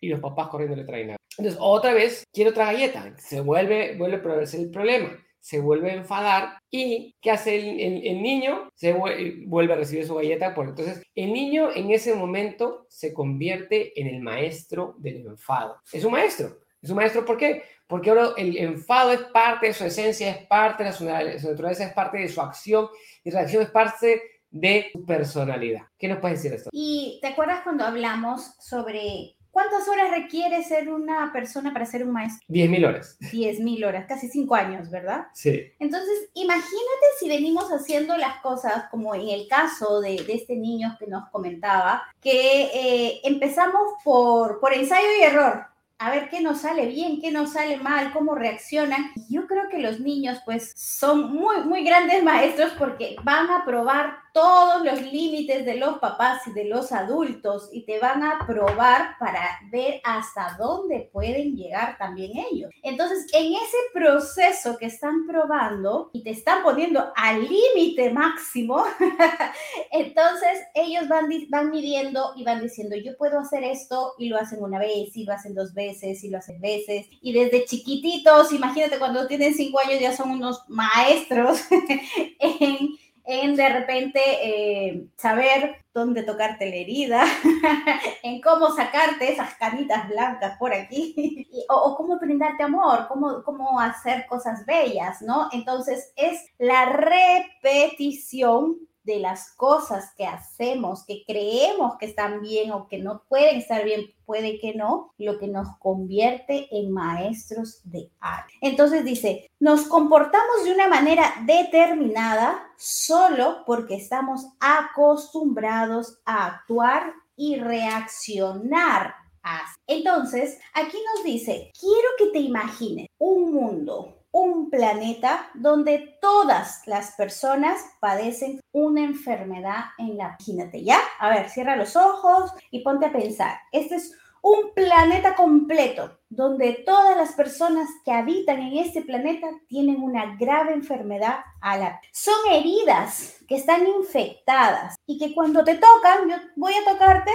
y 0.00 0.08
los 0.08 0.20
papás 0.20 0.48
corriendo 0.48 0.76
le 0.76 0.84
traen 0.84 1.08
nada. 1.08 1.16
Entonces, 1.38 1.58
otra 1.60 1.94
vez, 1.94 2.24
quiero 2.32 2.50
otra 2.50 2.66
galleta. 2.66 3.14
Se 3.18 3.40
vuelve, 3.40 3.96
vuelve 3.96 4.18
a 4.18 4.22
progresar 4.22 4.60
el 4.60 4.70
problema. 4.70 5.18
Se 5.40 5.60
vuelve 5.60 5.90
a 5.90 5.94
enfadar 5.94 6.58
y 6.70 7.14
¿qué 7.20 7.30
hace 7.30 7.56
el, 7.56 8.06
el, 8.06 8.22
niño? 8.22 8.70
Se 8.74 8.92
vuelve, 8.92 9.72
a 9.72 9.76
recibir 9.76 10.06
su 10.06 10.14
galleta. 10.14 10.54
Por, 10.54 10.68
entonces, 10.68 11.02
el 11.14 11.32
niño 11.32 11.70
en 11.74 11.90
ese 11.90 12.14
momento 12.14 12.86
se 12.88 13.12
convierte 13.12 13.98
en 14.00 14.06
el 14.06 14.20
maestro 14.20 14.94
del 14.98 15.26
enfado. 15.26 15.76
Es 15.92 16.04
un 16.04 16.12
maestro. 16.12 16.60
Es 16.80 16.90
un 16.90 16.96
maestro, 16.96 17.24
¿por 17.24 17.36
qué? 17.36 17.62
Porque 17.86 18.10
ahora 18.10 18.30
el 18.36 18.56
enfado 18.56 19.12
es 19.12 19.20
parte 19.20 19.66
de 19.66 19.74
su 19.74 19.84
esencia, 19.84 20.30
es 20.30 20.46
parte 20.46 20.84
de 20.84 20.92
su, 20.92 21.04
naturaleza, 21.04 21.84
es 21.84 21.92
parte 21.92 22.18
de 22.18 22.28
su 22.28 22.40
acción 22.40 22.88
y 23.22 23.30
reacción 23.30 23.62
es 23.62 23.70
parte 23.70 24.22
de 24.50 24.90
su 24.92 25.04
personalidad. 25.04 25.82
¿Qué 25.98 26.08
nos 26.08 26.18
puedes 26.18 26.42
decir 26.42 26.56
esto? 26.56 26.70
Y 26.72 27.18
te 27.20 27.28
acuerdas 27.28 27.62
cuando 27.62 27.84
hablamos 27.84 28.54
sobre 28.58 29.36
cuántas 29.54 29.86
horas 29.88 30.10
requiere 30.10 30.62
ser 30.64 30.88
una 30.88 31.32
persona 31.32 31.72
para 31.72 31.86
ser 31.86 32.02
un 32.04 32.12
maestro? 32.12 32.44
10.000 32.48 32.88
horas. 32.88 33.16
10.000 33.20 33.86
horas, 33.86 34.06
casi 34.06 34.28
5 34.28 34.54
años, 34.54 34.90
¿verdad? 34.90 35.26
Sí. 35.32 35.62
Entonces, 35.78 36.30
imagínate 36.34 37.06
si 37.20 37.28
venimos 37.28 37.70
haciendo 37.70 38.16
las 38.16 38.40
cosas 38.40 38.86
como 38.90 39.14
en 39.14 39.28
el 39.28 39.46
caso 39.48 40.00
de, 40.00 40.22
de 40.24 40.34
este 40.34 40.56
niño 40.56 40.96
que 40.98 41.06
nos 41.06 41.30
comentaba, 41.30 42.02
que 42.20 42.64
eh, 42.74 43.20
empezamos 43.24 43.92
por, 44.02 44.58
por 44.58 44.74
ensayo 44.74 45.06
y 45.20 45.22
error 45.22 45.73
a 45.98 46.10
ver 46.10 46.28
qué 46.28 46.40
nos 46.40 46.62
sale 46.62 46.86
bien, 46.86 47.20
qué 47.20 47.30
nos 47.30 47.52
sale 47.52 47.76
mal, 47.76 48.12
cómo 48.12 48.34
reaccionan. 48.34 49.12
yo 49.28 49.46
creo 49.46 49.68
que 49.70 49.78
los 49.78 50.00
niños 50.00 50.40
pues 50.44 50.72
son 50.76 51.32
muy, 51.32 51.62
muy 51.64 51.84
grandes 51.84 52.22
maestros 52.22 52.72
porque 52.78 53.16
van 53.22 53.50
a 53.50 53.64
probar 53.64 54.23
todos 54.34 54.84
los 54.84 55.00
límites 55.00 55.64
de 55.64 55.76
los 55.76 55.98
papás 56.00 56.44
y 56.48 56.52
de 56.52 56.64
los 56.64 56.90
adultos 56.90 57.68
y 57.72 57.86
te 57.86 58.00
van 58.00 58.24
a 58.24 58.40
probar 58.44 59.16
para 59.20 59.60
ver 59.70 60.00
hasta 60.02 60.56
dónde 60.58 61.08
pueden 61.12 61.54
llegar 61.56 61.96
también 61.98 62.32
ellos. 62.50 62.72
Entonces, 62.82 63.26
en 63.32 63.52
ese 63.52 63.76
proceso 63.92 64.76
que 64.76 64.86
están 64.86 65.28
probando 65.28 66.10
y 66.12 66.24
te 66.24 66.30
están 66.30 66.64
poniendo 66.64 67.12
al 67.14 67.48
límite 67.48 68.10
máximo, 68.10 68.84
entonces 69.92 70.62
ellos 70.74 71.06
van, 71.06 71.28
van 71.48 71.70
midiendo 71.70 72.32
y 72.34 72.42
van 72.42 72.60
diciendo, 72.60 72.96
yo 72.96 73.16
puedo 73.16 73.38
hacer 73.38 73.62
esto 73.62 74.14
y 74.18 74.28
lo 74.28 74.36
hacen 74.36 74.60
una 74.60 74.80
vez 74.80 75.16
y 75.16 75.22
lo 75.22 75.32
hacen 75.32 75.54
dos 75.54 75.74
veces 75.74 76.24
y 76.24 76.28
lo 76.28 76.38
hacen 76.38 76.60
veces. 76.60 77.06
Y 77.20 77.32
desde 77.32 77.66
chiquititos, 77.66 78.52
imagínate 78.52 78.98
cuando 78.98 79.28
tienen 79.28 79.54
cinco 79.54 79.78
años 79.78 80.00
ya 80.00 80.16
son 80.16 80.32
unos 80.32 80.64
maestros 80.66 81.60
en 82.40 82.88
en 83.24 83.56
de 83.56 83.68
repente 83.68 84.20
eh, 84.42 85.06
saber 85.16 85.84
dónde 85.94 86.22
tocarte 86.22 86.68
la 86.68 86.76
herida, 86.76 87.24
en 88.22 88.40
cómo 88.40 88.70
sacarte 88.70 89.32
esas 89.32 89.54
canitas 89.54 90.08
blancas 90.08 90.58
por 90.58 90.74
aquí, 90.74 91.48
o, 91.68 91.96
cómo 91.96 92.18
brindarte 92.18 92.62
amor, 92.64 93.06
cómo, 93.08 93.42
cómo 93.44 93.80
hacer 93.80 94.26
cosas 94.26 94.66
bellas, 94.66 95.22
¿no? 95.22 95.48
Entonces 95.52 96.12
es 96.16 96.44
la 96.58 96.86
repetición 96.86 98.76
de 99.04 99.20
las 99.20 99.52
cosas 99.52 100.12
que 100.16 100.26
hacemos, 100.26 101.04
que 101.06 101.22
creemos 101.26 101.96
que 101.98 102.06
están 102.06 102.40
bien 102.40 102.72
o 102.72 102.88
que 102.88 102.98
no 102.98 103.22
pueden 103.28 103.56
estar 103.56 103.84
bien, 103.84 104.06
puede 104.24 104.58
que 104.58 104.74
no, 104.74 105.12
lo 105.18 105.38
que 105.38 105.46
nos 105.46 105.68
convierte 105.78 106.68
en 106.70 106.90
maestros 106.90 107.80
de 107.84 108.10
arte. 108.20 108.54
Entonces 108.60 109.04
dice, 109.04 109.50
nos 109.60 109.82
comportamos 109.82 110.64
de 110.64 110.72
una 110.72 110.88
manera 110.88 111.34
determinada 111.46 112.66
solo 112.76 113.64
porque 113.66 113.96
estamos 113.96 114.46
acostumbrados 114.60 116.18
a 116.24 116.46
actuar 116.46 117.12
y 117.36 117.56
reaccionar. 117.56 119.14
Así. 119.42 119.78
Entonces, 119.86 120.58
aquí 120.72 120.96
nos 121.14 121.22
dice, 121.22 121.70
quiero 121.78 122.08
que 122.16 122.26
te 122.28 122.38
imagines 122.38 123.08
un 123.18 123.52
mundo 123.52 124.23
un 124.34 124.68
planeta 124.68 125.48
donde 125.54 126.18
todas 126.20 126.82
las 126.86 127.12
personas 127.12 127.80
padecen 128.00 128.60
una 128.72 129.04
enfermedad 129.04 129.84
en 129.96 130.16
la... 130.16 130.36
Imagínate, 130.40 130.82
¿ya? 130.82 130.98
A 131.20 131.30
ver, 131.30 131.48
cierra 131.48 131.76
los 131.76 131.94
ojos 131.94 132.50
y 132.72 132.80
ponte 132.80 133.06
a 133.06 133.12
pensar. 133.12 133.60
Este 133.70 133.94
es 133.94 134.12
un 134.42 134.74
planeta 134.74 135.36
completo 135.36 136.18
donde 136.28 136.82
todas 136.84 137.16
las 137.16 137.32
personas 137.34 137.88
que 138.04 138.10
habitan 138.10 138.58
en 138.58 138.78
este 138.78 139.02
planeta 139.02 139.46
tienen 139.68 140.02
una 140.02 140.34
grave 140.36 140.72
enfermedad 140.72 141.38
a 141.60 141.78
la 141.78 142.00
Son 142.12 142.34
heridas 142.50 143.36
que 143.46 143.54
están 143.54 143.86
infectadas 143.86 144.96
y 145.06 145.16
que 145.16 145.32
cuando 145.32 145.62
te 145.62 145.74
tocan, 145.76 146.28
yo 146.28 146.36
voy 146.56 146.74
a 146.74 146.92
tocarte, 146.92 147.30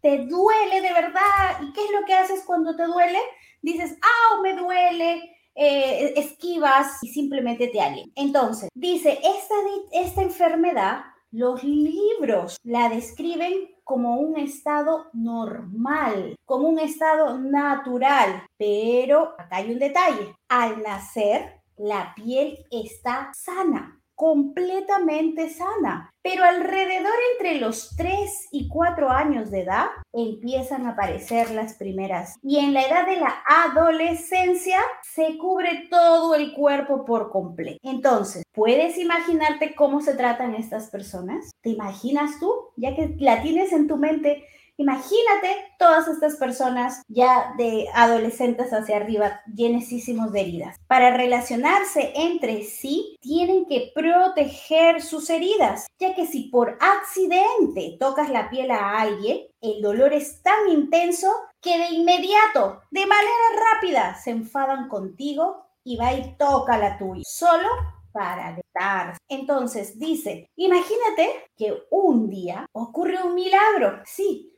te 0.00 0.18
duele 0.18 0.80
de 0.80 0.92
verdad. 0.92 1.60
¿Y 1.62 1.72
qué 1.72 1.84
es 1.84 1.90
lo 1.90 2.06
que 2.06 2.14
haces 2.14 2.44
cuando 2.46 2.76
te 2.76 2.84
duele? 2.84 3.18
Dices, 3.60 3.98
ah, 4.00 4.40
me 4.40 4.54
duele, 4.54 5.34
eh, 5.54 6.12
esquivas 6.16 6.98
y 7.02 7.08
simplemente 7.08 7.68
te 7.68 7.80
alientas. 7.80 8.12
Entonces, 8.16 8.68
dice, 8.74 9.18
esta, 9.22 9.54
esta 9.92 10.22
enfermedad, 10.22 11.04
los 11.30 11.64
libros 11.64 12.56
la 12.62 12.88
describen 12.88 13.70
como 13.82 14.16
un 14.16 14.38
estado 14.38 15.06
normal, 15.12 16.36
como 16.44 16.68
un 16.68 16.78
estado 16.78 17.38
natural. 17.38 18.46
Pero 18.56 19.34
acá 19.38 19.56
hay 19.56 19.72
un 19.72 19.78
detalle. 19.78 20.34
Al 20.48 20.82
nacer, 20.82 21.60
la 21.76 22.14
piel 22.14 22.64
está 22.70 23.32
sana 23.34 24.00
completamente 24.14 25.50
sana. 25.50 26.10
Pero 26.22 26.44
alrededor 26.44 27.12
entre 27.32 27.60
los 27.60 27.94
3 27.96 28.48
y 28.52 28.68
4 28.68 29.10
años 29.10 29.50
de 29.50 29.62
edad 29.62 29.88
empiezan 30.12 30.86
a 30.86 30.90
aparecer 30.90 31.50
las 31.50 31.74
primeras. 31.74 32.36
Y 32.42 32.58
en 32.58 32.72
la 32.72 32.82
edad 32.82 33.06
de 33.06 33.20
la 33.20 33.34
adolescencia 33.46 34.78
se 35.02 35.36
cubre 35.36 35.86
todo 35.90 36.34
el 36.34 36.54
cuerpo 36.54 37.04
por 37.04 37.30
completo. 37.30 37.78
Entonces, 37.82 38.42
¿puedes 38.52 38.96
imaginarte 38.96 39.74
cómo 39.74 40.00
se 40.00 40.14
tratan 40.14 40.54
estas 40.54 40.88
personas? 40.90 41.50
¿Te 41.60 41.70
imaginas 41.70 42.38
tú? 42.40 42.52
Ya 42.76 42.94
que 42.94 43.14
la 43.18 43.42
tienes 43.42 43.72
en 43.72 43.86
tu 43.86 43.96
mente 43.98 44.44
Imagínate 44.76 45.72
todas 45.78 46.08
estas 46.08 46.36
personas 46.36 47.02
ya 47.08 47.54
de 47.56 47.86
adolescentes 47.94 48.72
hacia 48.72 48.96
arriba, 48.96 49.40
llenísimos 49.54 50.32
de 50.32 50.40
heridas. 50.40 50.76
Para 50.88 51.16
relacionarse 51.16 52.12
entre 52.16 52.64
sí, 52.64 53.16
tienen 53.20 53.66
que 53.66 53.92
proteger 53.94 55.00
sus 55.00 55.30
heridas, 55.30 55.86
ya 56.00 56.14
que 56.14 56.26
si 56.26 56.48
por 56.48 56.76
accidente 56.80 57.96
tocas 58.00 58.30
la 58.30 58.50
piel 58.50 58.70
a 58.72 59.00
alguien, 59.00 59.46
el 59.60 59.80
dolor 59.80 60.12
es 60.12 60.42
tan 60.42 60.68
intenso 60.68 61.28
que 61.60 61.78
de 61.78 61.88
inmediato, 61.90 62.82
de 62.90 63.06
manera 63.06 63.72
rápida, 63.72 64.14
se 64.16 64.30
enfadan 64.30 64.88
contigo 64.88 65.66
y 65.84 65.96
va 65.96 66.12
y 66.12 66.36
toca 66.36 66.78
la 66.78 66.98
tuya. 66.98 67.22
Solo 67.24 67.68
para 68.12 68.56
dar. 68.72 69.16
Entonces 69.28 69.98
dice, 69.98 70.48
imagínate 70.56 71.50
que 71.56 71.84
un 71.90 72.30
día 72.30 72.66
ocurre 72.72 73.22
un 73.22 73.34
milagro. 73.34 74.02
Sí, 74.04 74.53